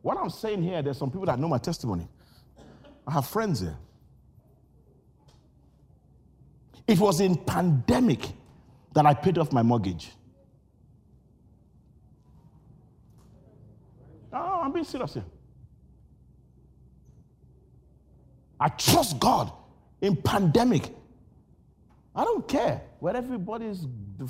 What 0.02 0.18
I'm 0.18 0.30
saying 0.30 0.62
here, 0.62 0.82
there's 0.82 0.98
some 0.98 1.10
people 1.10 1.26
that 1.26 1.38
know 1.38 1.48
my 1.48 1.58
testimony. 1.58 2.08
I 3.06 3.12
have 3.12 3.26
friends 3.26 3.60
here. 3.60 3.76
It 6.86 6.98
was 6.98 7.20
in 7.20 7.36
pandemic 7.36 8.28
that 8.92 9.06
I 9.06 9.14
paid 9.14 9.38
off 9.38 9.52
my 9.52 9.62
mortgage. 9.62 10.10
Oh, 14.32 14.60
I'm 14.62 14.72
being 14.72 14.84
serious 14.84 15.14
here. 15.14 15.24
I 18.58 18.68
trust 18.68 19.18
God 19.18 19.52
in 20.00 20.16
pandemic. 20.16 20.92
I 22.14 22.24
don't 22.24 22.46
care 22.46 22.82
where 23.00 23.16
everybody's 23.16 23.86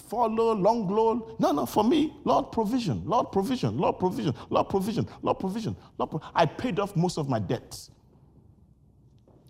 follow, 0.09 0.55
long 0.55 0.89
low. 0.89 1.37
No, 1.41 1.51
no, 1.51 1.67
for 1.67 1.83
me, 1.83 2.15
Lord 2.25 2.53
provision, 2.53 3.03
Lord 3.05 3.33
provision, 3.33 3.77
Lord 3.77 3.99
provision, 3.99 4.35
Lord 4.51 4.69
provision, 4.69 5.09
Lord 5.21 5.39
provision, 5.41 5.77
Lord 5.99 6.23
I 6.35 6.47
paid 6.47 6.79
off 6.79 6.95
most 6.95 7.19
of 7.19 7.29
my 7.29 7.41
debts. 7.41 7.91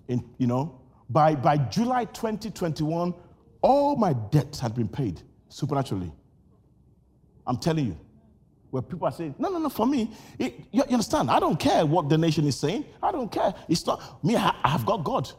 In, 0.08 0.24
you 0.38 0.46
know, 0.46 0.80
by, 1.10 1.34
by 1.34 1.58
July 1.58 2.06
2021, 2.06 3.14
all 3.60 3.96
my 3.96 4.14
debts 4.14 4.58
had 4.58 4.74
been 4.74 4.88
paid 4.88 5.20
supernaturally. 5.48 6.12
I'm 7.46 7.58
telling 7.58 7.86
you. 7.86 7.98
Where 8.70 8.80
people 8.80 9.06
are 9.06 9.12
saying, 9.12 9.34
no, 9.38 9.50
no, 9.50 9.58
no, 9.58 9.68
for 9.68 9.86
me, 9.86 10.10
it, 10.38 10.54
you, 10.70 10.82
you, 10.88 10.94
understand? 10.94 11.30
I 11.30 11.38
don't 11.38 11.60
care 11.60 11.84
what 11.84 12.08
the 12.08 12.16
nation 12.16 12.46
is 12.46 12.58
saying. 12.58 12.86
I 13.02 13.12
don't 13.12 13.30
care. 13.30 13.52
It's 13.68 13.86
not 13.86 14.24
me, 14.24 14.34
I, 14.34 14.54
I 14.64 14.70
have 14.70 14.86
got 14.86 15.04
God. 15.04 15.30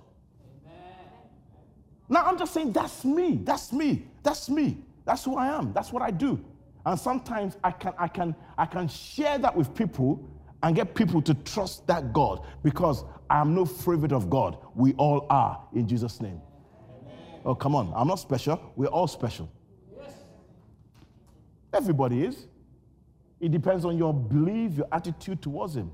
Now 2.13 2.25
I'm 2.25 2.37
just 2.37 2.53
saying 2.53 2.73
that's 2.73 3.03
me. 3.03 3.39
That's 3.43 3.73
me. 3.73 4.05
That's 4.21 4.47
me. 4.47 4.77
That's 5.03 5.25
who 5.25 5.35
I 5.35 5.47
am. 5.47 5.73
That's 5.73 5.91
what 5.91 6.03
I 6.03 6.11
do. 6.11 6.39
And 6.85 6.99
sometimes 6.99 7.57
I 7.63 7.71
can 7.71 7.93
I 7.97 8.07
can 8.07 8.35
I 8.55 8.67
can 8.67 8.87
share 8.87 9.39
that 9.39 9.55
with 9.55 9.73
people 9.73 10.23
and 10.61 10.75
get 10.75 10.93
people 10.93 11.23
to 11.23 11.33
trust 11.33 11.87
that 11.87 12.13
God 12.13 12.45
because 12.61 13.03
I 13.31 13.41
am 13.41 13.55
no 13.55 13.65
favorite 13.65 14.11
of 14.11 14.29
God. 14.29 14.59
We 14.75 14.93
all 14.93 15.25
are 15.31 15.59
in 15.73 15.87
Jesus' 15.87 16.21
name. 16.21 16.39
Amen. 17.01 17.41
Oh, 17.45 17.55
come 17.55 17.73
on. 17.73 17.91
I'm 17.95 18.07
not 18.07 18.19
special. 18.19 18.61
We're 18.75 18.89
all 18.89 19.07
special. 19.07 19.51
Yes. 19.97 20.13
Everybody 21.73 22.25
is. 22.25 22.45
It 23.39 23.51
depends 23.51 23.85
on 23.85 23.97
your 23.97 24.13
belief, 24.13 24.73
your 24.73 24.87
attitude 24.91 25.41
towards 25.41 25.75
Him. 25.75 25.91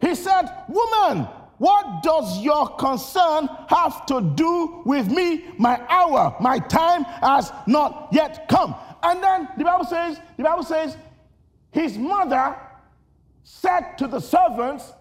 He 0.00 0.14
said, 0.14 0.50
Woman, 0.66 1.28
what 1.58 2.02
does 2.02 2.40
your 2.40 2.68
concern 2.76 3.48
have 3.68 4.06
to 4.06 4.20
do 4.20 4.82
with 4.84 5.10
me? 5.10 5.44
My 5.58 5.80
hour, 5.88 6.36
my 6.40 6.58
time 6.58 7.04
has 7.04 7.52
not 7.66 8.08
yet 8.12 8.48
come. 8.48 8.74
And 9.02 9.22
then 9.22 9.48
the 9.58 9.64
Bible 9.64 9.84
says, 9.84 10.20
the 10.36 10.44
Bible 10.44 10.62
says, 10.62 10.96
his 11.70 11.98
mother 11.98 12.56
said 13.42 13.96
to 13.98 14.06
the 14.06 14.20
servants, 14.20 14.92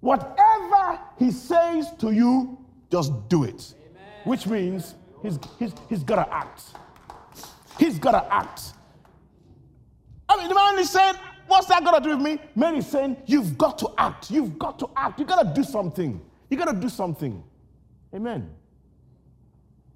Whatever 0.00 1.00
he 1.18 1.32
says 1.32 1.90
to 1.98 2.12
you, 2.12 2.58
just 2.92 3.28
do 3.28 3.42
it. 3.42 3.74
Amen. 3.90 4.02
Which 4.24 4.46
means 4.46 4.94
he's, 5.20 5.38
he's, 5.58 5.72
he's 5.88 6.04
got 6.04 6.24
to 6.24 6.32
act. 6.32 6.62
He's 7.78 7.98
got 7.98 8.12
to 8.12 8.32
act. 8.32 8.72
I 10.28 10.36
mean, 10.36 10.48
the 10.48 10.54
man 10.54 10.78
is 10.78 10.90
saying, 10.90 11.14
What's 11.46 11.66
that 11.68 11.84
got 11.84 12.02
to 12.02 12.08
do 12.08 12.16
with 12.16 12.24
me? 12.24 12.38
Mary's 12.54 12.86
saying, 12.86 13.16
You've 13.26 13.56
got 13.56 13.78
to 13.78 13.90
act. 13.98 14.30
You've 14.30 14.58
got 14.58 14.78
to 14.80 14.90
act. 14.96 15.18
You 15.18 15.24
got 15.24 15.42
to 15.42 15.54
do 15.54 15.64
something. 15.64 16.20
You 16.50 16.56
got 16.56 16.72
to 16.72 16.80
do 16.80 16.88
something. 16.88 17.42
Amen. 18.14 18.50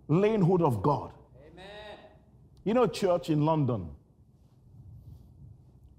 Laying 0.08 0.40
hold 0.40 0.62
of 0.62 0.82
God. 0.82 1.12
Amen. 1.52 1.66
You 2.64 2.74
know, 2.74 2.86
church 2.86 3.30
in 3.30 3.44
London. 3.44 3.88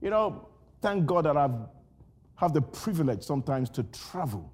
You 0.02 0.10
know, 0.10 0.48
thank 0.82 1.06
God 1.06 1.26
that 1.26 1.38
I've 1.38 1.56
have 2.42 2.54
the 2.54 2.62
privilege 2.62 3.22
sometimes 3.22 3.70
to 3.70 3.84
travel 3.84 4.52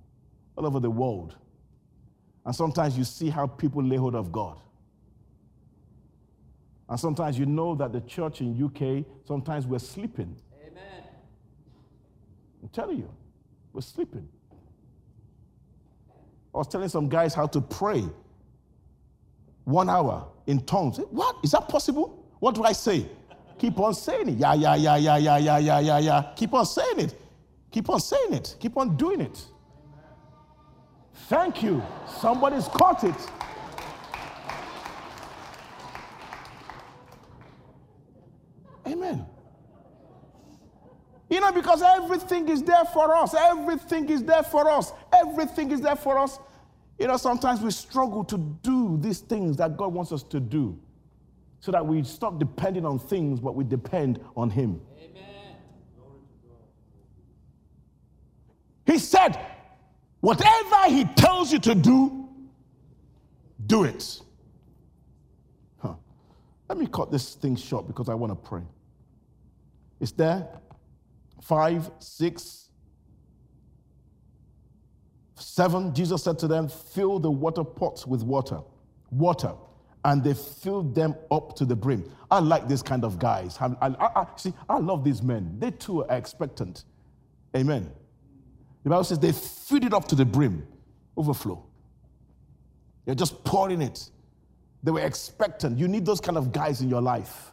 all 0.57 0.65
over 0.65 0.77
the 0.77 0.89
world. 0.89 1.37
And 2.45 2.53
sometimes 2.53 2.97
you 2.97 3.05
see 3.05 3.29
how 3.29 3.47
people 3.47 3.81
lay 3.81 3.95
hold 3.95 4.13
of 4.13 4.29
God. 4.29 4.59
And 6.89 6.99
sometimes 6.99 7.39
you 7.39 7.45
know 7.45 7.75
that 7.75 7.93
the 7.93 8.01
church 8.01 8.41
in 8.41 8.61
UK, 8.61 9.05
sometimes 9.25 9.65
we're 9.65 9.79
sleeping. 9.79 10.35
I'm 12.61 12.69
telling 12.69 12.97
you, 12.97 13.09
we're 13.73 13.81
sleeping. 13.81 14.27
I 16.53 16.57
was 16.59 16.67
telling 16.67 16.89
some 16.89 17.09
guys 17.09 17.33
how 17.33 17.47
to 17.47 17.61
pray 17.61 18.03
one 19.65 19.89
hour 19.89 20.27
in 20.47 20.65
tongues. 20.65 20.97
What? 21.11 21.37
Is 21.43 21.51
that 21.51 21.69
possible? 21.69 22.25
What 22.39 22.55
do 22.55 22.63
I 22.63 22.71
say? 22.71 23.05
Keep 23.59 23.79
on 23.79 23.93
saying 23.93 24.29
it. 24.29 24.37
Yeah, 24.37 24.53
yeah, 24.53 24.75
yeah, 24.75 24.97
yeah, 24.97 25.17
yeah, 25.17 25.37
yeah, 25.37 25.57
yeah, 25.59 25.79
yeah, 25.79 25.99
yeah. 25.99 26.33
Keep 26.35 26.53
on 26.53 26.65
saying 26.65 26.99
it. 26.99 27.15
Keep 27.71 27.89
on 27.89 27.99
saying 27.99 28.33
it. 28.33 28.55
Keep 28.59 28.77
on 28.77 28.97
doing 28.97 29.21
it. 29.21 29.45
Thank 31.27 31.63
you. 31.63 31.83
Somebody's 32.21 32.67
caught 32.67 33.03
it. 33.03 33.15
Amen. 38.87 39.25
You 41.37 41.41
know, 41.41 41.51
because 41.51 41.83
everything 41.83 42.49
is 42.49 42.63
there 42.63 42.83
for 42.85 43.15
us. 43.15 43.35
Everything 43.35 44.09
is 44.09 44.23
there 44.23 44.41
for 44.41 44.67
us. 44.67 44.91
Everything 45.13 45.69
is 45.69 45.81
there 45.81 45.95
for 45.95 46.17
us. 46.17 46.39
You 46.97 47.05
know, 47.05 47.17
sometimes 47.17 47.61
we 47.61 47.69
struggle 47.69 48.23
to 48.23 48.39
do 48.63 48.97
these 48.99 49.19
things 49.19 49.55
that 49.57 49.77
God 49.77 49.93
wants 49.93 50.11
us 50.11 50.23
to 50.23 50.39
do 50.39 50.75
so 51.59 51.71
that 51.71 51.85
we 51.85 52.01
stop 52.01 52.39
depending 52.39 52.87
on 52.87 52.97
things, 52.97 53.39
but 53.39 53.53
we 53.53 53.63
depend 53.63 54.19
on 54.35 54.49
Him. 54.49 54.81
Amen. 54.99 55.57
He 58.87 58.97
said, 58.97 59.39
whatever 60.21 60.85
He 60.87 61.05
tells 61.05 61.53
you 61.53 61.59
to 61.59 61.75
do, 61.75 62.29
do 63.67 63.83
it. 63.83 64.21
Huh. 65.83 65.93
Let 66.67 66.79
me 66.79 66.87
cut 66.87 67.11
this 67.11 67.35
thing 67.35 67.55
short 67.55 67.85
because 67.85 68.09
I 68.09 68.15
want 68.15 68.31
to 68.31 68.49
pray. 68.49 68.63
Is 69.99 70.11
there? 70.13 70.47
Five, 71.41 71.89
six, 71.99 72.69
seven, 75.35 75.93
Jesus 75.93 76.23
said 76.23 76.37
to 76.39 76.47
them, 76.47 76.67
Fill 76.67 77.19
the 77.19 77.31
water 77.31 77.63
pots 77.63 78.05
with 78.05 78.23
water. 78.23 78.59
Water. 79.11 79.53
And 80.05 80.23
they 80.23 80.33
filled 80.33 80.95
them 80.95 81.15
up 81.31 81.55
to 81.57 81.65
the 81.65 81.75
brim. 81.75 82.09
I 82.31 82.39
like 82.39 82.67
this 82.67 82.81
kind 82.81 83.03
of 83.03 83.19
guys. 83.19 83.57
I, 83.59 83.75
I, 83.81 83.87
I, 84.21 84.27
see, 84.37 84.53
I 84.69 84.77
love 84.77 85.03
these 85.03 85.21
men. 85.21 85.55
They 85.59 85.71
too 85.71 86.03
are 86.03 86.17
expectant. 86.17 86.85
Amen. 87.55 87.91
The 88.83 88.89
Bible 88.89 89.03
says 89.03 89.19
they 89.19 89.33
filled 89.33 89.83
it 89.83 89.93
up 89.93 90.07
to 90.09 90.15
the 90.15 90.23
brim, 90.23 90.65
overflow. 91.17 91.65
They're 93.05 93.15
just 93.15 93.43
pouring 93.43 93.81
it. 93.81 94.09
They 94.83 94.91
were 94.91 95.01
expectant. 95.01 95.77
You 95.77 95.87
need 95.87 96.05
those 96.05 96.21
kind 96.21 96.37
of 96.37 96.51
guys 96.51 96.81
in 96.81 96.89
your 96.89 97.01
life. 97.01 97.51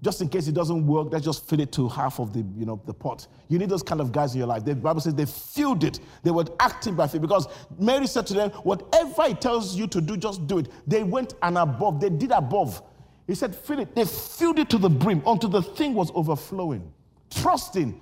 Just 0.00 0.22
in 0.22 0.28
case 0.28 0.46
it 0.46 0.54
doesn't 0.54 0.86
work, 0.86 1.08
let's 1.10 1.24
just 1.24 1.48
fill 1.48 1.58
it 1.58 1.72
to 1.72 1.88
half 1.88 2.20
of 2.20 2.32
the, 2.32 2.44
you 2.56 2.64
know, 2.64 2.80
the 2.86 2.94
pot. 2.94 3.26
You 3.48 3.58
need 3.58 3.68
those 3.68 3.82
kind 3.82 4.00
of 4.00 4.12
guys 4.12 4.32
in 4.32 4.38
your 4.38 4.46
life. 4.46 4.64
The 4.64 4.76
Bible 4.76 5.00
says 5.00 5.14
they 5.14 5.26
filled 5.26 5.82
it. 5.82 5.98
They 6.22 6.30
were 6.30 6.44
acting 6.60 6.94
by 6.94 7.08
faith 7.08 7.20
because 7.20 7.48
Mary 7.78 8.06
said 8.06 8.24
to 8.28 8.34
them, 8.34 8.50
whatever 8.62 9.24
he 9.24 9.34
tells 9.34 9.74
you 9.74 9.88
to 9.88 10.00
do, 10.00 10.16
just 10.16 10.46
do 10.46 10.58
it. 10.58 10.68
They 10.86 11.02
went 11.02 11.34
and 11.42 11.58
above. 11.58 12.00
They 12.00 12.10
did 12.10 12.30
above. 12.30 12.80
He 13.26 13.34
said, 13.34 13.56
fill 13.56 13.80
it. 13.80 13.94
They 13.94 14.04
filled 14.04 14.60
it 14.60 14.70
to 14.70 14.78
the 14.78 14.88
brim 14.88 15.20
until 15.26 15.50
the 15.50 15.62
thing 15.62 15.94
was 15.94 16.12
overflowing. 16.14 16.92
Trusting, 17.30 18.00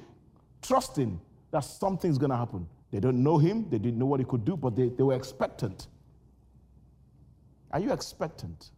trusting 0.61 1.19
that 1.51 1.61
something's 1.61 2.19
going 2.19 2.31
to 2.31 2.37
happen. 2.37 2.69
They 2.93 3.01
don't 3.01 3.23
know 3.23 3.39
him. 3.39 3.69
They 3.71 3.79
didn't 3.79 3.99
know 3.99 4.07
what 4.07 4.21
he 4.21 4.27
could 4.27 4.45
do, 4.45 4.57
but 4.57 4.77
they, 4.77 4.91
they 4.91 5.03
were 5.03 5.15
expectant. 5.15 5.89
Are 7.73 7.81
you 7.81 7.91
expectant? 7.93 8.71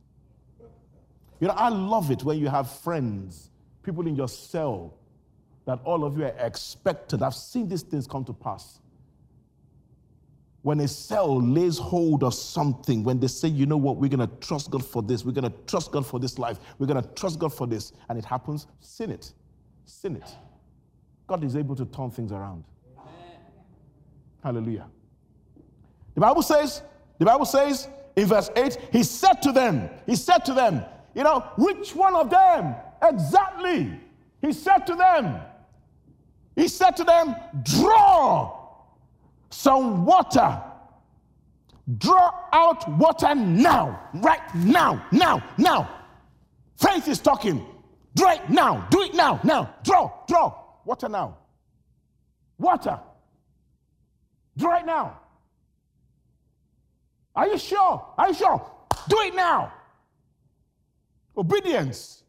You 1.41 1.49
know, 1.49 1.55
I 1.55 1.69
love 1.69 2.11
it 2.11 2.25
when 2.25 2.39
you 2.39 2.49
have 2.49 2.71
friends, 2.71 3.51
people 3.83 4.07
in 4.07 4.17
your 4.17 4.29
cell, 4.29 4.95
that 5.67 5.79
all 5.85 6.05
of 6.05 6.17
you 6.17 6.25
are 6.25 6.35
expected. 6.39 7.23
I've 7.23 7.35
seen 7.35 7.69
these 7.69 7.83
things 7.83 8.07
come 8.07 8.25
to 8.25 8.33
pass. 8.33 8.81
When 10.63 10.81
a 10.81 10.89
cell 10.89 11.41
lays 11.41 11.79
hold 11.79 12.25
of 12.25 12.35
something, 12.35 13.05
when 13.05 13.21
they 13.21 13.29
say, 13.29 13.49
you 13.49 13.67
know 13.67 13.77
what, 13.77 13.97
we're 13.97 14.09
going 14.09 14.27
to 14.27 14.35
trust 14.37 14.71
God 14.71 14.85
for 14.85 15.03
this, 15.03 15.25
we're 15.25 15.33
going 15.33 15.51
to 15.51 15.57
trust 15.67 15.93
God 15.93 16.05
for 16.05 16.19
this 16.19 16.39
life, 16.39 16.59
we're 16.79 16.87
going 16.87 17.01
to 17.03 17.09
trust 17.11 17.39
God 17.39 17.55
for 17.55 17.67
this, 17.67 17.93
and 18.09 18.19
it 18.19 18.25
happens, 18.25 18.67
sin 18.81 19.11
it. 19.11 19.33
Sin 19.85 20.17
it. 20.17 20.29
God 21.27 21.45
is 21.45 21.55
able 21.55 21.77
to 21.77 21.85
turn 21.87 22.11
things 22.11 22.33
around. 22.33 22.65
Amen. 22.99 23.13
Hallelujah. 24.43 24.87
The 26.15 26.21
Bible 26.21 26.43
says, 26.43 26.83
the 27.19 27.25
Bible 27.25 27.45
says 27.45 27.89
in 28.17 28.27
verse 28.27 28.51
8, 28.57 28.79
he 28.91 29.05
said 29.05 29.35
to 29.43 29.53
them, 29.53 29.89
he 30.07 30.17
said 30.17 30.45
to 30.47 30.55
them, 30.55 30.85
you 31.15 31.23
know, 31.23 31.41
which 31.57 31.95
one 31.95 32.15
of 32.15 32.31
them? 32.31 32.75
Exactly. 33.03 33.99
He 34.41 34.53
said 34.53 34.87
to 34.87 34.95
them, 34.95 35.41
He 36.57 36.69
said 36.69 36.97
to 36.97 37.05
them, 37.05 37.35
draw 37.63 38.59
some 39.51 40.05
water. 40.05 40.63
Draw 41.97 42.31
out 42.53 42.89
water 42.99 43.35
now, 43.35 44.09
right 44.15 44.55
now, 44.55 45.05
now, 45.11 45.43
now. 45.57 45.89
Faith 46.77 47.09
is 47.09 47.19
talking. 47.19 47.65
Draw 48.15 48.33
it 48.33 48.51
now. 48.51 48.87
Do 48.91 49.03
it 49.03 49.15
now. 49.15 49.41
Now. 49.43 49.75
Draw. 49.85 50.11
Draw. 50.29 50.55
Water 50.85 51.09
now. 51.09 51.37
Water. 52.59 52.99
Draw 54.57 54.79
it 54.81 54.87
now. 54.87 55.19
Are 57.35 57.47
you 57.47 57.59
sure? 57.59 58.05
Are 58.19 58.29
you 58.29 58.35
sure? 58.35 58.71
Do 59.09 59.17
it 59.21 59.35
now. 59.35 59.73
Obedience. 61.39 62.25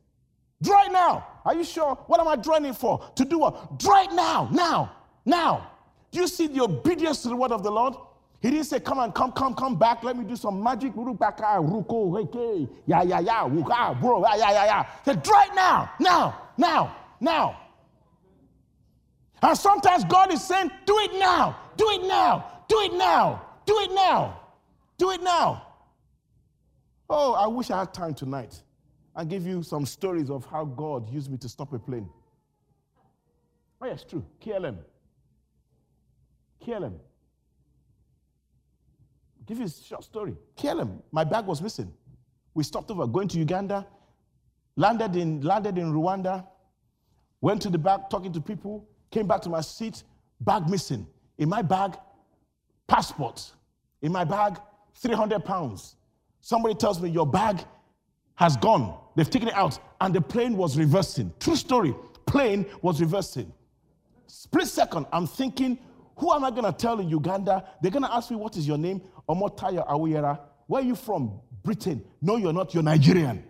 Draw 0.61 0.85
it 0.85 0.91
now. 0.91 1.25
Are 1.43 1.55
you 1.55 1.63
sure? 1.63 1.95
What 2.07 2.19
am 2.19 2.27
I 2.27 2.35
drawing 2.35 2.65
it 2.65 2.75
for? 2.75 2.99
To 3.15 3.25
do 3.25 3.39
what? 3.39 3.79
Draw 3.79 4.03
it 4.03 4.11
now. 4.13 4.49
Now. 4.51 4.91
Now. 5.25 5.71
Do 6.11 6.19
you 6.19 6.27
see 6.27 6.47
the 6.47 6.63
obedience 6.63 7.23
to 7.23 7.29
the 7.29 7.35
word 7.35 7.51
of 7.51 7.63
the 7.63 7.71
Lord? 7.71 7.95
He 8.41 8.51
didn't 8.51 8.65
say, 8.65 8.79
Come 8.79 8.99
on, 8.99 9.11
come, 9.11 9.31
come, 9.31 9.53
come 9.55 9.77
back. 9.77 10.03
Let 10.03 10.15
me 10.15 10.23
do 10.23 10.35
some 10.35 10.61
magic. 10.61 10.93
Ruko, 10.93 12.77
yeah, 12.85 13.03
yeah, 13.03 13.19
yeah, 13.19 13.43
wuka, 13.43 13.99
bro, 13.99 14.21
yeah, 14.21 14.35
yeah, 14.37 14.65
yeah. 14.65 14.83
He 14.83 14.89
said, 15.05 15.23
Draw 15.23 15.43
it 15.43 15.55
now, 15.55 15.91
now, 15.99 16.41
now, 16.57 16.95
now. 17.19 17.59
And 19.41 19.57
sometimes 19.57 20.03
God 20.05 20.31
is 20.31 20.45
saying, 20.45 20.71
Do 20.85 20.97
it 20.99 21.19
now, 21.19 21.57
do 21.77 21.89
it 21.89 22.03
now, 22.07 22.63
do 22.67 22.79
it 22.81 22.93
now, 22.93 23.41
do 23.65 23.77
it 23.79 23.91
now, 23.91 24.39
do 24.97 25.11
it 25.11 25.21
now. 25.21 25.65
Oh, 27.09 27.33
I 27.33 27.47
wish 27.47 27.71
I 27.71 27.79
had 27.79 27.93
time 27.93 28.13
tonight 28.13 28.61
and 29.19 29.29
give 29.29 29.45
you 29.45 29.61
some 29.61 29.85
stories 29.85 30.29
of 30.29 30.45
how 30.45 30.63
God 30.63 31.09
used 31.09 31.29
me 31.29 31.37
to 31.39 31.49
stop 31.49 31.73
a 31.73 31.77
plane. 31.77 32.09
Oh, 33.81 33.85
yes, 33.85 34.05
true. 34.09 34.25
KLM. 34.41 34.77
KLM. 36.65 36.93
Give 39.45 39.59
you 39.59 39.65
a 39.65 39.69
short 39.69 40.05
story. 40.05 40.37
KLM. 40.57 41.01
My 41.11 41.25
bag 41.25 41.45
was 41.47 41.61
missing. 41.61 41.91
We 42.53 42.63
stopped 42.63 42.89
over, 42.91 43.05
going 43.05 43.27
to 43.27 43.37
Uganda, 43.37 43.85
landed 44.77 45.17
in, 45.17 45.41
landed 45.41 45.77
in 45.77 45.91
Rwanda, 45.91 46.47
went 47.41 47.61
to 47.63 47.69
the 47.69 47.77
back, 47.77 48.09
talking 48.09 48.31
to 48.31 48.39
people, 48.39 48.87
came 49.11 49.27
back 49.27 49.41
to 49.41 49.49
my 49.49 49.59
seat, 49.59 50.03
bag 50.39 50.69
missing. 50.69 51.05
In 51.37 51.49
my 51.49 51.61
bag, 51.61 51.97
passport. 52.87 53.51
In 54.01 54.13
my 54.13 54.23
bag, 54.23 54.57
300 54.95 55.43
pounds. 55.43 55.97
Somebody 56.39 56.75
tells 56.75 57.01
me, 57.01 57.09
Your 57.09 57.27
bag 57.27 57.65
has 58.35 58.55
gone. 58.55 58.97
They've 59.19 59.29
taken 59.29 59.49
it 59.49 59.53
out, 59.53 59.77
and 59.99 60.15
the 60.15 60.21
plane 60.21 60.55
was 60.55 60.77
reversing. 60.77 61.33
True 61.41 61.57
story. 61.57 61.93
Plane 62.25 62.65
was 62.81 63.01
reversing. 63.01 63.51
Split 64.27 64.65
second, 64.65 65.07
I'm 65.11 65.27
thinking, 65.27 65.77
who 66.15 66.31
am 66.31 66.45
I 66.45 66.51
going 66.51 66.63
to 66.63 66.71
tell 66.71 67.01
in 67.01 67.09
Uganda? 67.09 67.67
They're 67.81 67.91
going 67.91 68.05
to 68.05 68.15
ask 68.15 68.31
me, 68.31 68.37
What 68.37 68.55
is 68.55 68.65
your 68.65 68.77
name? 68.77 69.01
Omotaya 69.27 69.85
Awuyera. 69.89 70.39
Where 70.67 70.81
are 70.81 70.85
you 70.85 70.95
from? 70.95 71.41
Britain. 71.63 72.01
No, 72.21 72.37
you're 72.37 72.53
not. 72.53 72.73
You're 72.73 72.81
Nigerian. 72.81 73.43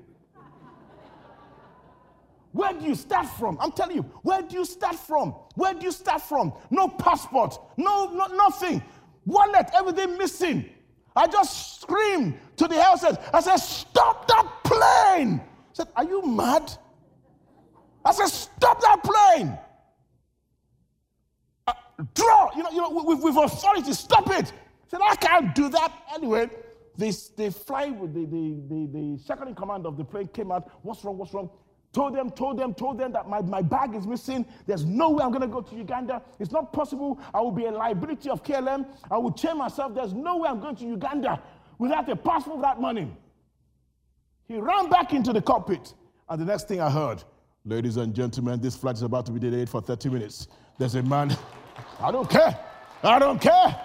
Where 2.51 2.73
do 2.73 2.83
you 2.83 2.95
start 2.95 3.27
from? 3.27 3.59
I'm 3.61 3.71
telling 3.71 3.97
you, 3.97 4.01
where 4.23 4.41
do 4.41 4.57
you 4.57 4.65
start 4.65 4.95
from? 4.95 5.35
Where 5.53 5.75
do 5.75 5.85
you 5.85 5.91
start 5.91 6.23
from? 6.23 6.51
No 6.71 6.87
passport, 6.87 7.59
no, 7.77 8.05
no 8.05 8.25
nothing. 8.25 8.81
Wallet, 9.27 9.69
everything 9.75 10.17
missing. 10.17 10.67
I 11.15 11.27
just 11.27 11.81
screamed 11.81 12.39
to 12.55 12.67
the 12.67 12.81
house. 12.81 13.03
I 13.03 13.39
said, 13.39 13.57
Stop 13.57 14.27
that 14.29 14.47
plane. 14.63 15.41
Said, 15.79 15.87
Are 15.95 16.03
you 16.03 16.21
mad? 16.25 16.69
I 18.03 18.11
said, 18.11 18.27
Stop 18.27 18.81
that 18.81 19.01
plane. 19.01 19.57
Uh, 21.65 21.73
draw, 22.13 22.49
you 22.53 22.63
know, 22.63 22.69
you 22.71 22.81
know 22.81 22.89
with, 22.89 23.23
with 23.23 23.37
authority, 23.37 23.93
stop 23.93 24.29
it. 24.31 24.51
I 24.51 24.89
said, 24.89 24.99
I 25.01 25.15
can't 25.15 25.55
do 25.55 25.69
that. 25.69 25.93
Anyway, 26.13 26.49
they, 26.97 27.13
they 27.37 27.49
fly 27.49 27.91
with 27.91 28.13
the, 28.13 28.25
the, 28.25 28.59
the, 28.67 28.89
the 28.91 29.23
second 29.23 29.47
in 29.47 29.55
command 29.55 29.85
of 29.85 29.95
the 29.95 30.03
plane 30.03 30.27
came 30.27 30.51
out. 30.51 30.69
What's 30.81 31.01
wrong? 31.05 31.17
What's 31.17 31.33
wrong? 31.33 31.49
Told 31.93 32.13
them, 32.13 32.29
told 32.29 32.59
them, 32.59 32.73
told 32.73 32.97
them 32.97 33.13
that 33.13 33.29
my, 33.29 33.41
my 33.41 33.61
bag 33.61 33.95
is 33.95 34.05
missing. 34.05 34.45
There's 34.67 34.83
no 34.83 35.11
way 35.11 35.23
I'm 35.23 35.31
going 35.31 35.41
to 35.41 35.47
go 35.47 35.61
to 35.61 35.75
Uganda. 35.75 36.21
It's 36.39 36.51
not 36.51 36.73
possible. 36.73 37.19
I 37.33 37.39
will 37.39 37.51
be 37.51 37.65
a 37.65 37.71
liability 37.71 38.29
of 38.29 38.43
KLM. 38.43 38.85
I 39.09 39.17
will 39.17 39.31
chain 39.31 39.57
myself. 39.57 39.95
There's 39.95 40.13
no 40.13 40.37
way 40.37 40.49
I'm 40.49 40.59
going 40.59 40.75
to 40.75 40.85
Uganda 40.85 41.41
without 41.77 42.09
a 42.09 42.17
passport, 42.17 42.57
without 42.57 42.81
money. 42.81 43.15
He 44.49 44.57
ran 44.57 44.89
back 44.89 45.13
into 45.13 45.31
the 45.31 45.43
cockpit. 45.43 45.93
And 46.27 46.41
the 46.41 46.45
next 46.45 46.67
thing 46.67 46.81
I 46.81 46.89
heard, 46.89 47.23
ladies 47.63 47.97
and 47.97 48.15
gentlemen, 48.15 48.59
this 48.59 48.75
flight 48.75 48.95
is 48.95 49.03
about 49.03 49.27
to 49.27 49.31
be 49.31 49.39
delayed 49.39 49.69
for 49.69 49.79
30 49.79 50.09
minutes. 50.09 50.47
There's 50.79 50.95
a 50.95 51.03
man. 51.03 51.37
I 52.01 52.11
don't 52.11 52.27
care. 52.27 52.59
I 53.03 53.19
don't 53.19 53.39
care. 53.39 53.79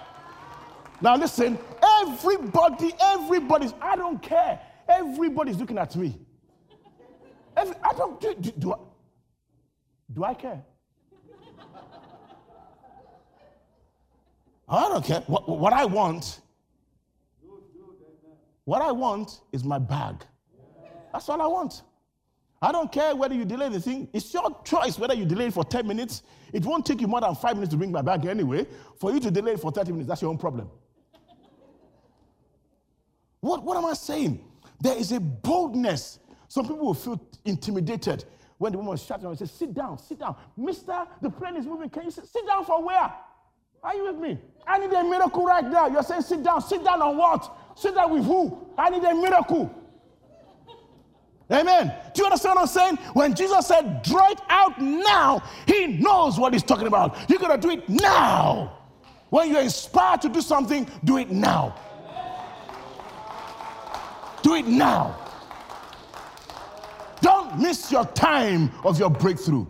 Now 1.01 1.17
listen, 1.17 1.59
everybody, 2.01 2.93
everybody's, 2.99 3.73
I 3.79 3.95
don't 3.95 4.19
care. 4.21 4.59
Everybody's 4.89 5.57
looking 5.57 5.77
at 5.77 5.95
me. 5.95 6.17
Every, 7.55 7.75
I 7.83 7.93
don't 7.93 8.19
do, 8.19 8.33
do, 8.33 8.51
do, 8.57 8.73
I, 8.73 8.77
do 10.13 10.23
I 10.23 10.33
care? 10.33 10.63
I 14.67 14.89
don't 14.89 15.05
care. 15.05 15.21
What, 15.27 15.47
what 15.47 15.73
I 15.73 15.85
want, 15.85 16.41
what 18.63 18.81
I 18.81 18.91
want 18.91 19.41
is 19.51 19.63
my 19.63 19.77
bag. 19.77 20.25
That's 21.15 21.29
all 21.29 21.41
I 21.41 21.47
want. 21.47 21.83
I 22.61 22.73
don't 22.73 22.91
care 22.91 23.15
whether 23.15 23.33
you 23.33 23.45
delay 23.45 23.69
the 23.69 23.79
thing. 23.79 24.09
It's 24.11 24.33
your 24.33 24.61
choice 24.65 24.99
whether 24.99 25.13
you 25.13 25.23
delay 25.23 25.45
it 25.45 25.53
for 25.53 25.63
10 25.63 25.87
minutes. 25.87 26.23
It 26.51 26.65
won't 26.65 26.85
take 26.85 26.99
you 26.99 27.07
more 27.07 27.21
than 27.21 27.33
five 27.35 27.55
minutes 27.55 27.71
to 27.71 27.77
bring 27.77 27.89
my 27.89 28.01
bag 28.01 28.25
anyway. 28.25 28.67
For 28.99 29.13
you 29.13 29.21
to 29.21 29.31
delay 29.31 29.53
it 29.53 29.61
for 29.61 29.71
30 29.71 29.93
minutes, 29.93 30.09
that's 30.09 30.21
your 30.21 30.29
own 30.29 30.37
problem. 30.37 30.69
What, 33.39 33.63
what 33.63 33.77
am 33.77 33.85
I 33.85 33.93
saying? 33.93 34.43
There 34.81 34.97
is 34.97 35.13
a 35.13 35.21
boldness 35.21 36.19
some 36.49 36.65
people 36.65 36.85
will 36.85 36.93
feel 36.93 37.21
intimidated 37.45 38.25
when 38.57 38.73
the 38.73 38.77
woman 38.77 38.97
shouts 38.97 39.23
and 39.23 39.37
says, 39.37 39.51
Sit 39.51 39.73
down, 39.73 39.97
sit 39.97 40.19
down. 40.19 40.35
Mister, 40.57 41.05
the 41.21 41.29
plane 41.29 41.55
is 41.55 41.65
moving. 41.65 41.89
Can 41.89 42.03
you 42.03 42.11
sit, 42.11 42.27
sit 42.27 42.45
down 42.45 42.65
for 42.65 42.83
where? 42.83 43.13
Are 43.83 43.95
you 43.95 44.03
with 44.03 44.17
me? 44.17 44.37
I 44.67 44.79
need 44.79 44.91
a 44.91 45.03
miracle 45.03 45.45
right 45.45 45.63
now. 45.63 45.87
You're 45.87 46.03
saying, 46.03 46.23
Sit 46.23 46.43
down. 46.43 46.61
Sit 46.61 46.83
down 46.83 47.01
on 47.01 47.15
what? 47.15 47.55
Sit 47.75 47.95
down 47.95 48.11
with 48.11 48.25
who? 48.25 48.67
I 48.77 48.89
need 48.89 49.03
a 49.03 49.15
miracle. 49.15 49.84
Amen. 51.51 51.93
Do 52.13 52.21
you 52.21 52.25
understand 52.25 52.55
what 52.55 52.61
I'm 52.61 52.67
saying? 52.67 52.95
When 53.13 53.35
Jesus 53.35 53.67
said, 53.67 54.01
Draw 54.01 54.31
it 54.31 54.41
out 54.49 54.81
now, 54.81 55.43
he 55.67 55.87
knows 55.87 56.39
what 56.39 56.53
he's 56.53 56.63
talking 56.63 56.87
about. 56.87 57.29
You're 57.29 57.39
going 57.39 57.59
to 57.59 57.67
do 57.67 57.71
it 57.73 57.87
now. 57.87 58.77
When 59.29 59.51
you're 59.51 59.61
inspired 59.61 60.21
to 60.21 60.29
do 60.29 60.41
something, 60.41 60.87
do 61.03 61.17
it 61.17 61.29
now. 61.29 61.75
Do 64.41 64.55
it 64.55 64.67
now. 64.67 65.17
Don't 67.21 67.59
miss 67.59 67.91
your 67.91 68.05
time 68.05 68.71
of 68.83 68.99
your 68.99 69.09
breakthrough. 69.09 69.65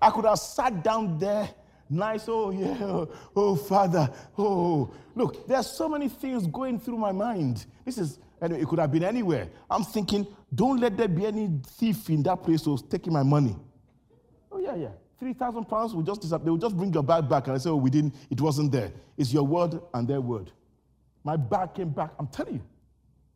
I 0.00 0.10
could 0.10 0.24
have 0.24 0.38
sat 0.38 0.82
down 0.82 1.18
there, 1.18 1.50
nice, 1.88 2.24
oh 2.28 2.50
yeah, 2.50 3.04
oh 3.36 3.56
Father, 3.56 4.08
oh. 4.38 4.90
Look, 5.14 5.46
there's 5.46 5.66
so 5.66 5.88
many 5.88 6.08
things 6.08 6.46
going 6.46 6.78
through 6.78 6.98
my 6.98 7.12
mind. 7.12 7.66
This 7.84 7.98
is, 7.98 8.18
anyway, 8.42 8.62
it 8.62 8.68
could 8.68 8.78
have 8.78 8.90
been 8.92 9.04
anywhere. 9.04 9.48
I'm 9.70 9.84
thinking, 9.84 10.26
don't 10.54 10.80
let 10.80 10.96
there 10.96 11.08
be 11.08 11.26
any 11.26 11.50
thief 11.66 12.08
in 12.10 12.22
that 12.24 12.42
place 12.42 12.64
who's 12.64 12.82
taking 12.82 13.12
my 13.12 13.22
money. 13.22 13.56
Oh, 14.50 14.58
yeah, 14.58 14.74
yeah. 14.74 14.88
3,000 15.18 15.64
pounds 15.66 15.94
will 15.94 16.02
just 16.02 16.22
disappear. 16.22 16.46
They 16.46 16.50
will 16.50 16.58
just 16.58 16.76
bring 16.76 16.92
your 16.92 17.02
bag 17.02 17.28
back. 17.28 17.46
And 17.46 17.54
I 17.54 17.58
say, 17.58 17.70
oh, 17.70 17.76
we 17.76 17.90
didn't, 17.90 18.14
it 18.30 18.40
wasn't 18.40 18.72
there. 18.72 18.90
It's 19.16 19.32
your 19.32 19.44
word 19.44 19.80
and 19.92 20.08
their 20.08 20.20
word. 20.20 20.50
My 21.22 21.36
bag 21.36 21.74
came 21.74 21.90
back. 21.90 22.12
I'm 22.18 22.26
telling 22.28 22.54
you. 22.54 22.62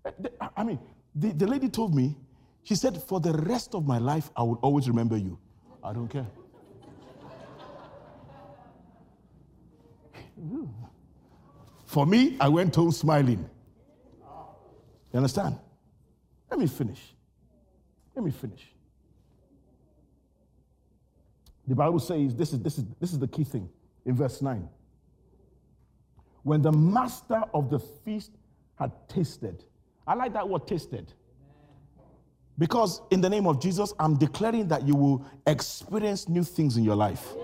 Eh, 0.07 0.11
I 0.57 0.65
mean, 0.65 0.79
the, 1.15 1.33
the 1.33 1.47
lady 1.47 1.69
told 1.69 1.95
me 1.95 2.17
she 2.65 2.75
said, 2.75 3.01
For 3.03 3.21
the 3.21 3.33
rest 3.33 3.75
of 3.75 3.87
my 3.87 3.99
life, 3.99 4.31
I 4.35 4.43
will 4.43 4.59
always 4.63 4.89
remember 4.89 5.19
you. 5.19 5.39
I 5.83 5.93
don't 5.93 6.09
care. 6.09 6.27
For 11.85 12.07
me, 12.07 12.37
I 12.41 12.49
went 12.49 12.75
home 12.75 12.91
smiling. 12.91 13.49
You 15.15 15.19
understand? 15.19 15.57
Let 16.51 16.59
me 16.59 16.67
finish. 16.67 17.01
Let 18.17 18.25
me 18.25 18.33
finish. 18.33 18.69
The 21.69 21.77
Bible 21.77 22.01
says 22.01 22.35
this 22.35 22.53
is, 22.53 22.61
this 22.61 22.79
is, 22.79 22.85
this 23.01 23.13
is 23.13 23.21
the 23.21 23.29
key 23.29 23.45
thing 23.45 23.71
in 24.05 24.17
verse 24.17 24.43
9. 24.43 24.69
When 26.43 26.63
the 26.63 26.73
master 26.73 27.43
of 27.55 27.71
the 27.71 27.79
feast 27.79 28.33
had 28.77 28.91
tasted, 29.09 29.63
I 30.05 30.15
like 30.15 30.33
that 30.33 30.49
word 30.49 30.67
tasted. 30.67 31.13
Because 32.59 33.01
in 33.13 33.21
the 33.21 33.31
name 33.31 33.47
of 33.47 33.61
Jesus, 33.61 33.95
I'm 34.01 34.17
declaring 34.17 34.67
that 34.69 34.87
you 34.87 34.97
will 34.97 35.25
experience 35.47 36.29
new 36.29 36.43
things 36.43 36.77
in 36.77 36.83
your 36.83 36.97
life. 36.97 37.35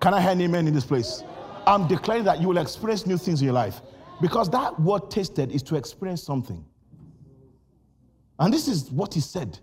Can 0.00 0.14
I 0.14 0.20
hear 0.20 0.32
an 0.32 0.40
amen 0.40 0.66
in 0.66 0.74
this 0.74 0.84
place? 0.84 1.22
I'm 1.64 1.86
declaring 1.86 2.24
that 2.24 2.40
you 2.40 2.48
will 2.48 2.58
experience 2.58 3.06
new 3.06 3.18
things 3.18 3.40
in 3.40 3.44
your 3.44 3.54
life. 3.54 3.80
Because 4.20 4.50
that 4.50 4.78
word 4.80 5.10
tasted 5.10 5.52
is 5.52 5.62
to 5.64 5.76
experience 5.76 6.22
something. 6.22 6.64
And 8.38 8.52
this 8.52 8.68
is 8.68 8.90
what 8.90 9.14
he 9.14 9.20
said 9.20 9.58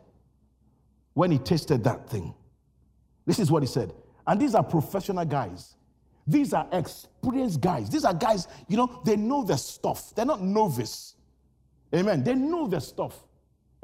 when 1.13 1.31
he 1.31 1.37
tasted 1.37 1.83
that 1.83 2.09
thing. 2.09 2.33
This 3.25 3.39
is 3.39 3.51
what 3.51 3.63
he 3.63 3.67
said. 3.67 3.93
And 4.27 4.39
these 4.39 4.55
are 4.55 4.63
professional 4.63 5.25
guys. 5.25 5.75
These 6.25 6.53
are 6.53 6.67
experienced 6.71 7.61
guys. 7.61 7.89
These 7.89 8.05
are 8.05 8.13
guys, 8.13 8.47
you 8.67 8.77
know, 8.77 9.01
they 9.05 9.15
know 9.15 9.43
their 9.43 9.57
stuff. 9.57 10.15
They're 10.15 10.25
not 10.25 10.41
novice. 10.41 11.15
Amen. 11.93 12.23
They 12.23 12.33
know 12.33 12.67
their 12.67 12.79
stuff. 12.79 13.17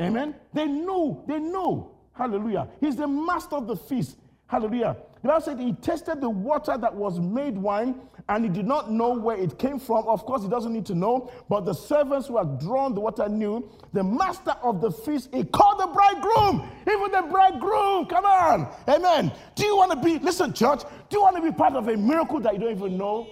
Amen. 0.02 0.36
They 0.54 0.66
know, 0.66 1.24
they 1.28 1.40
know. 1.40 1.98
Hallelujah. 2.14 2.70
He's 2.80 2.96
the 2.96 3.08
master 3.08 3.58
of 3.58 3.68
the 3.68 3.76
feast. 3.76 4.18
Hallelujah. 4.48 4.98
The 5.22 5.28
Bible 5.28 5.42
said 5.42 5.60
he 5.60 5.74
tasted 5.74 6.22
the 6.22 6.30
water 6.30 6.78
that 6.78 6.96
was 6.96 7.20
made 7.20 7.58
wine 7.58 7.96
and 8.30 8.46
he 8.46 8.50
did 8.50 8.66
not 8.66 8.90
know 8.90 9.14
where 9.18 9.36
it 9.36 9.60
came 9.60 9.78
from. 9.78 10.08
Of 10.08 10.26
course, 10.26 10.44
he 10.44 10.50
doesn't 10.50 10.72
need 10.72 10.86
to 10.86 10.96
know, 10.96 11.30
but 11.50 11.66
the 11.66 11.74
servants 11.74 12.28
who 12.28 12.38
had 12.38 12.60
drawn 12.60 12.94
the 12.94 13.02
water 13.02 13.28
knew. 13.28 13.70
The 13.92 14.04
master 14.04 14.56
of 14.64 14.80
the 14.80 14.92
feast, 14.92 15.30
he 15.34 15.44
called 15.44 15.80
the 15.80 15.88
bridegroom. 15.88 16.70
Even 16.90 17.12
the 17.12 17.28
bridegroom, 17.30 18.06
come 18.06 18.24
on. 18.24 18.74
Amen. 18.88 19.32
Do 19.56 19.66
you 19.66 19.76
want 19.76 19.92
to 19.92 19.98
be, 19.98 20.20
listen, 20.20 20.54
church, 20.54 20.84
do 21.10 21.18
you 21.18 21.22
want 21.22 21.36
to 21.36 21.42
be 21.42 21.52
part 21.52 21.74
of 21.74 21.90
a 21.90 21.98
miracle 21.98 22.40
that 22.40 22.54
you 22.54 22.60
don't 22.60 22.72
even 22.72 22.98
know? 22.98 23.28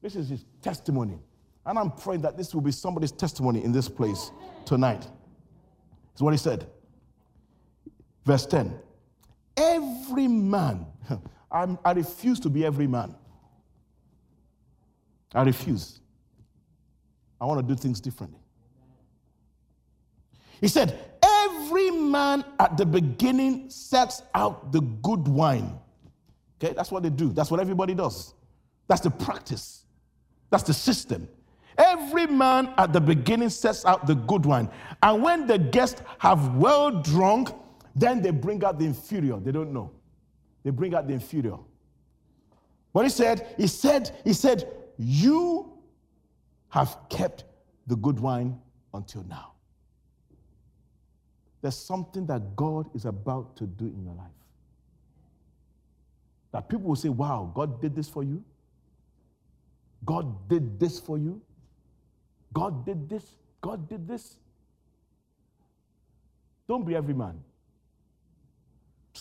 This 0.00 0.16
is 0.16 0.30
his 0.30 0.44
testimony. 0.62 1.18
And 1.66 1.78
I'm 1.78 1.90
praying 1.90 2.22
that 2.22 2.38
this 2.38 2.54
will 2.54 2.62
be 2.62 2.72
somebody's 2.72 3.12
testimony 3.12 3.62
in 3.62 3.72
this 3.72 3.90
place 3.90 4.30
tonight. 4.64 5.06
Is 6.14 6.22
what 6.22 6.32
he 6.32 6.38
said. 6.38 6.66
Verse 8.24 8.46
10 8.46 8.78
Every 9.58 10.28
man, 10.28 10.86
I'm, 11.50 11.78
I 11.84 11.92
refuse 11.92 12.38
to 12.40 12.48
be 12.48 12.64
every 12.64 12.86
man. 12.86 13.14
I 15.34 15.42
refuse. 15.42 16.00
I 17.40 17.44
want 17.44 17.66
to 17.66 17.74
do 17.74 17.80
things 17.80 18.00
differently. 18.00 18.40
He 20.60 20.68
said, 20.68 20.98
Every 21.22 21.90
man 21.90 22.44
at 22.58 22.76
the 22.76 22.86
beginning 22.86 23.68
sets 23.70 24.22
out 24.34 24.72
the 24.72 24.80
good 24.80 25.26
wine. 25.26 25.78
Okay, 26.62 26.72
that's 26.74 26.90
what 26.90 27.02
they 27.02 27.10
do. 27.10 27.32
That's 27.32 27.50
what 27.50 27.60
everybody 27.60 27.94
does. 27.94 28.34
That's 28.86 29.00
the 29.00 29.10
practice. 29.10 29.84
That's 30.50 30.62
the 30.62 30.72
system. 30.72 31.28
Every 31.76 32.26
man 32.26 32.72
at 32.78 32.92
the 32.92 33.00
beginning 33.00 33.50
sets 33.50 33.84
out 33.84 34.06
the 34.06 34.14
good 34.14 34.44
wine. 34.44 34.68
And 35.02 35.22
when 35.22 35.46
the 35.46 35.58
guests 35.58 36.02
have 36.18 36.56
well 36.56 36.90
drunk, 36.90 37.50
then 37.98 38.22
they 38.22 38.30
bring 38.30 38.64
out 38.64 38.78
the 38.78 38.84
inferior. 38.84 39.38
They 39.38 39.52
don't 39.52 39.72
know. 39.72 39.90
They 40.62 40.70
bring 40.70 40.94
out 40.94 41.06
the 41.06 41.14
inferior. 41.14 41.58
What 42.92 43.04
he 43.04 43.10
said, 43.10 43.54
he 43.56 43.66
said, 43.66 44.16
he 44.24 44.32
said, 44.32 44.70
you 44.98 45.72
have 46.68 46.98
kept 47.08 47.44
the 47.86 47.96
good 47.96 48.18
wine 48.18 48.58
until 48.92 49.24
now. 49.24 49.52
There's 51.60 51.76
something 51.76 52.26
that 52.26 52.56
God 52.56 52.88
is 52.94 53.04
about 53.04 53.56
to 53.56 53.66
do 53.66 53.86
in 53.86 54.04
your 54.04 54.14
life. 54.14 54.26
That 56.52 56.68
people 56.68 56.88
will 56.88 56.96
say, 56.96 57.08
wow, 57.08 57.50
God 57.54 57.80
did 57.80 57.94
this 57.94 58.08
for 58.08 58.22
you. 58.22 58.44
God 60.04 60.48
did 60.48 60.78
this 60.78 61.00
for 61.00 61.18
you. 61.18 61.40
God 62.52 62.86
did 62.86 63.08
this. 63.08 63.24
God 63.60 63.88
did 63.88 64.06
this. 64.06 64.36
Don't 66.68 66.86
be 66.86 66.94
every 66.94 67.14
man. 67.14 67.42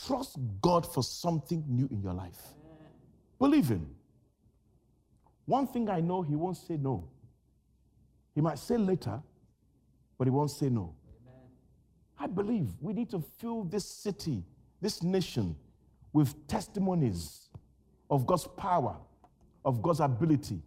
Trust 0.06 0.38
God 0.62 0.92
for 0.92 1.04
something 1.04 1.64
new 1.68 1.88
in 1.92 2.02
your 2.02 2.14
life. 2.14 2.42
Believe 3.40 3.70
Him. 3.70 3.90
One 5.46 5.68
thing 5.68 5.90
I 5.90 6.02
know, 6.02 6.22
He 6.22 6.36
won't 6.36 6.58
say 6.58 6.78
no. 6.78 7.10
He 8.36 8.42
might 8.42 8.60
say 8.60 8.78
later, 8.78 9.22
but 10.18 10.28
He 10.28 10.32
won't 10.32 10.52
say 10.52 10.70
no. 10.70 10.94
I 12.20 12.28
believe 12.28 12.70
we 12.82 12.94
need 12.94 13.10
to 13.12 13.24
fill 13.40 13.64
this 13.64 13.86
city, 13.86 14.44
this 14.82 15.04
nation, 15.04 15.56
with 16.14 16.48
testimonies 16.48 17.50
of 18.10 18.26
God's 18.26 18.48
power, 18.48 18.98
of 19.64 19.82
God's 19.82 20.00
ability, 20.00 20.62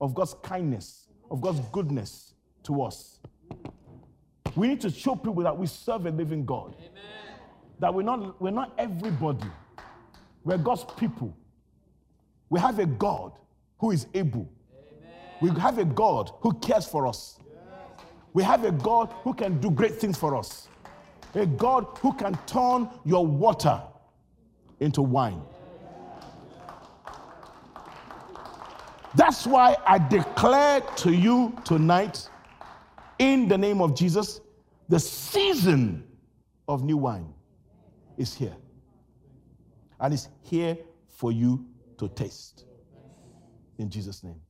of 0.00 0.14
God's 0.14 0.34
kindness, 0.42 1.08
of 1.30 1.40
God's 1.40 1.60
goodness 1.72 2.34
to 2.64 2.82
us. 2.82 3.18
We 4.56 4.68
need 4.68 4.80
to 4.82 4.90
show 4.90 5.14
people 5.14 5.42
that 5.42 5.56
we 5.56 5.66
serve 5.66 6.06
a 6.06 6.10
living 6.10 6.44
God. 6.44 6.74
Amen. 6.78 7.23
That 7.78 7.92
we're 7.92 8.02
not, 8.02 8.40
we're 8.40 8.50
not 8.50 8.72
everybody. 8.78 9.46
We're 10.44 10.58
God's 10.58 10.84
people. 10.96 11.36
We 12.50 12.60
have 12.60 12.78
a 12.78 12.86
God 12.86 13.32
who 13.78 13.90
is 13.90 14.06
able. 14.14 14.48
Amen. 15.42 15.54
We 15.54 15.60
have 15.60 15.78
a 15.78 15.84
God 15.84 16.30
who 16.40 16.52
cares 16.54 16.86
for 16.86 17.06
us. 17.06 17.38
We 18.32 18.42
have 18.42 18.64
a 18.64 18.72
God 18.72 19.12
who 19.22 19.32
can 19.32 19.60
do 19.60 19.70
great 19.70 19.94
things 19.94 20.18
for 20.18 20.36
us. 20.36 20.68
A 21.34 21.46
God 21.46 21.86
who 22.00 22.12
can 22.12 22.38
turn 22.46 22.88
your 23.04 23.26
water 23.26 23.80
into 24.80 25.02
wine. 25.02 25.40
That's 29.14 29.46
why 29.46 29.76
I 29.86 29.98
declare 29.98 30.80
to 30.80 31.12
you 31.12 31.56
tonight, 31.64 32.28
in 33.20 33.46
the 33.46 33.56
name 33.56 33.80
of 33.80 33.94
Jesus, 33.94 34.40
the 34.88 34.98
season 34.98 36.04
of 36.66 36.82
new 36.82 36.96
wine 36.96 37.32
is 38.16 38.34
here. 38.34 38.56
And 40.00 40.14
it's 40.14 40.28
here 40.42 40.76
for 41.08 41.32
you 41.32 41.64
to 41.98 42.08
taste. 42.08 42.64
In 43.78 43.90
Jesus' 43.90 44.22
name. 44.22 44.40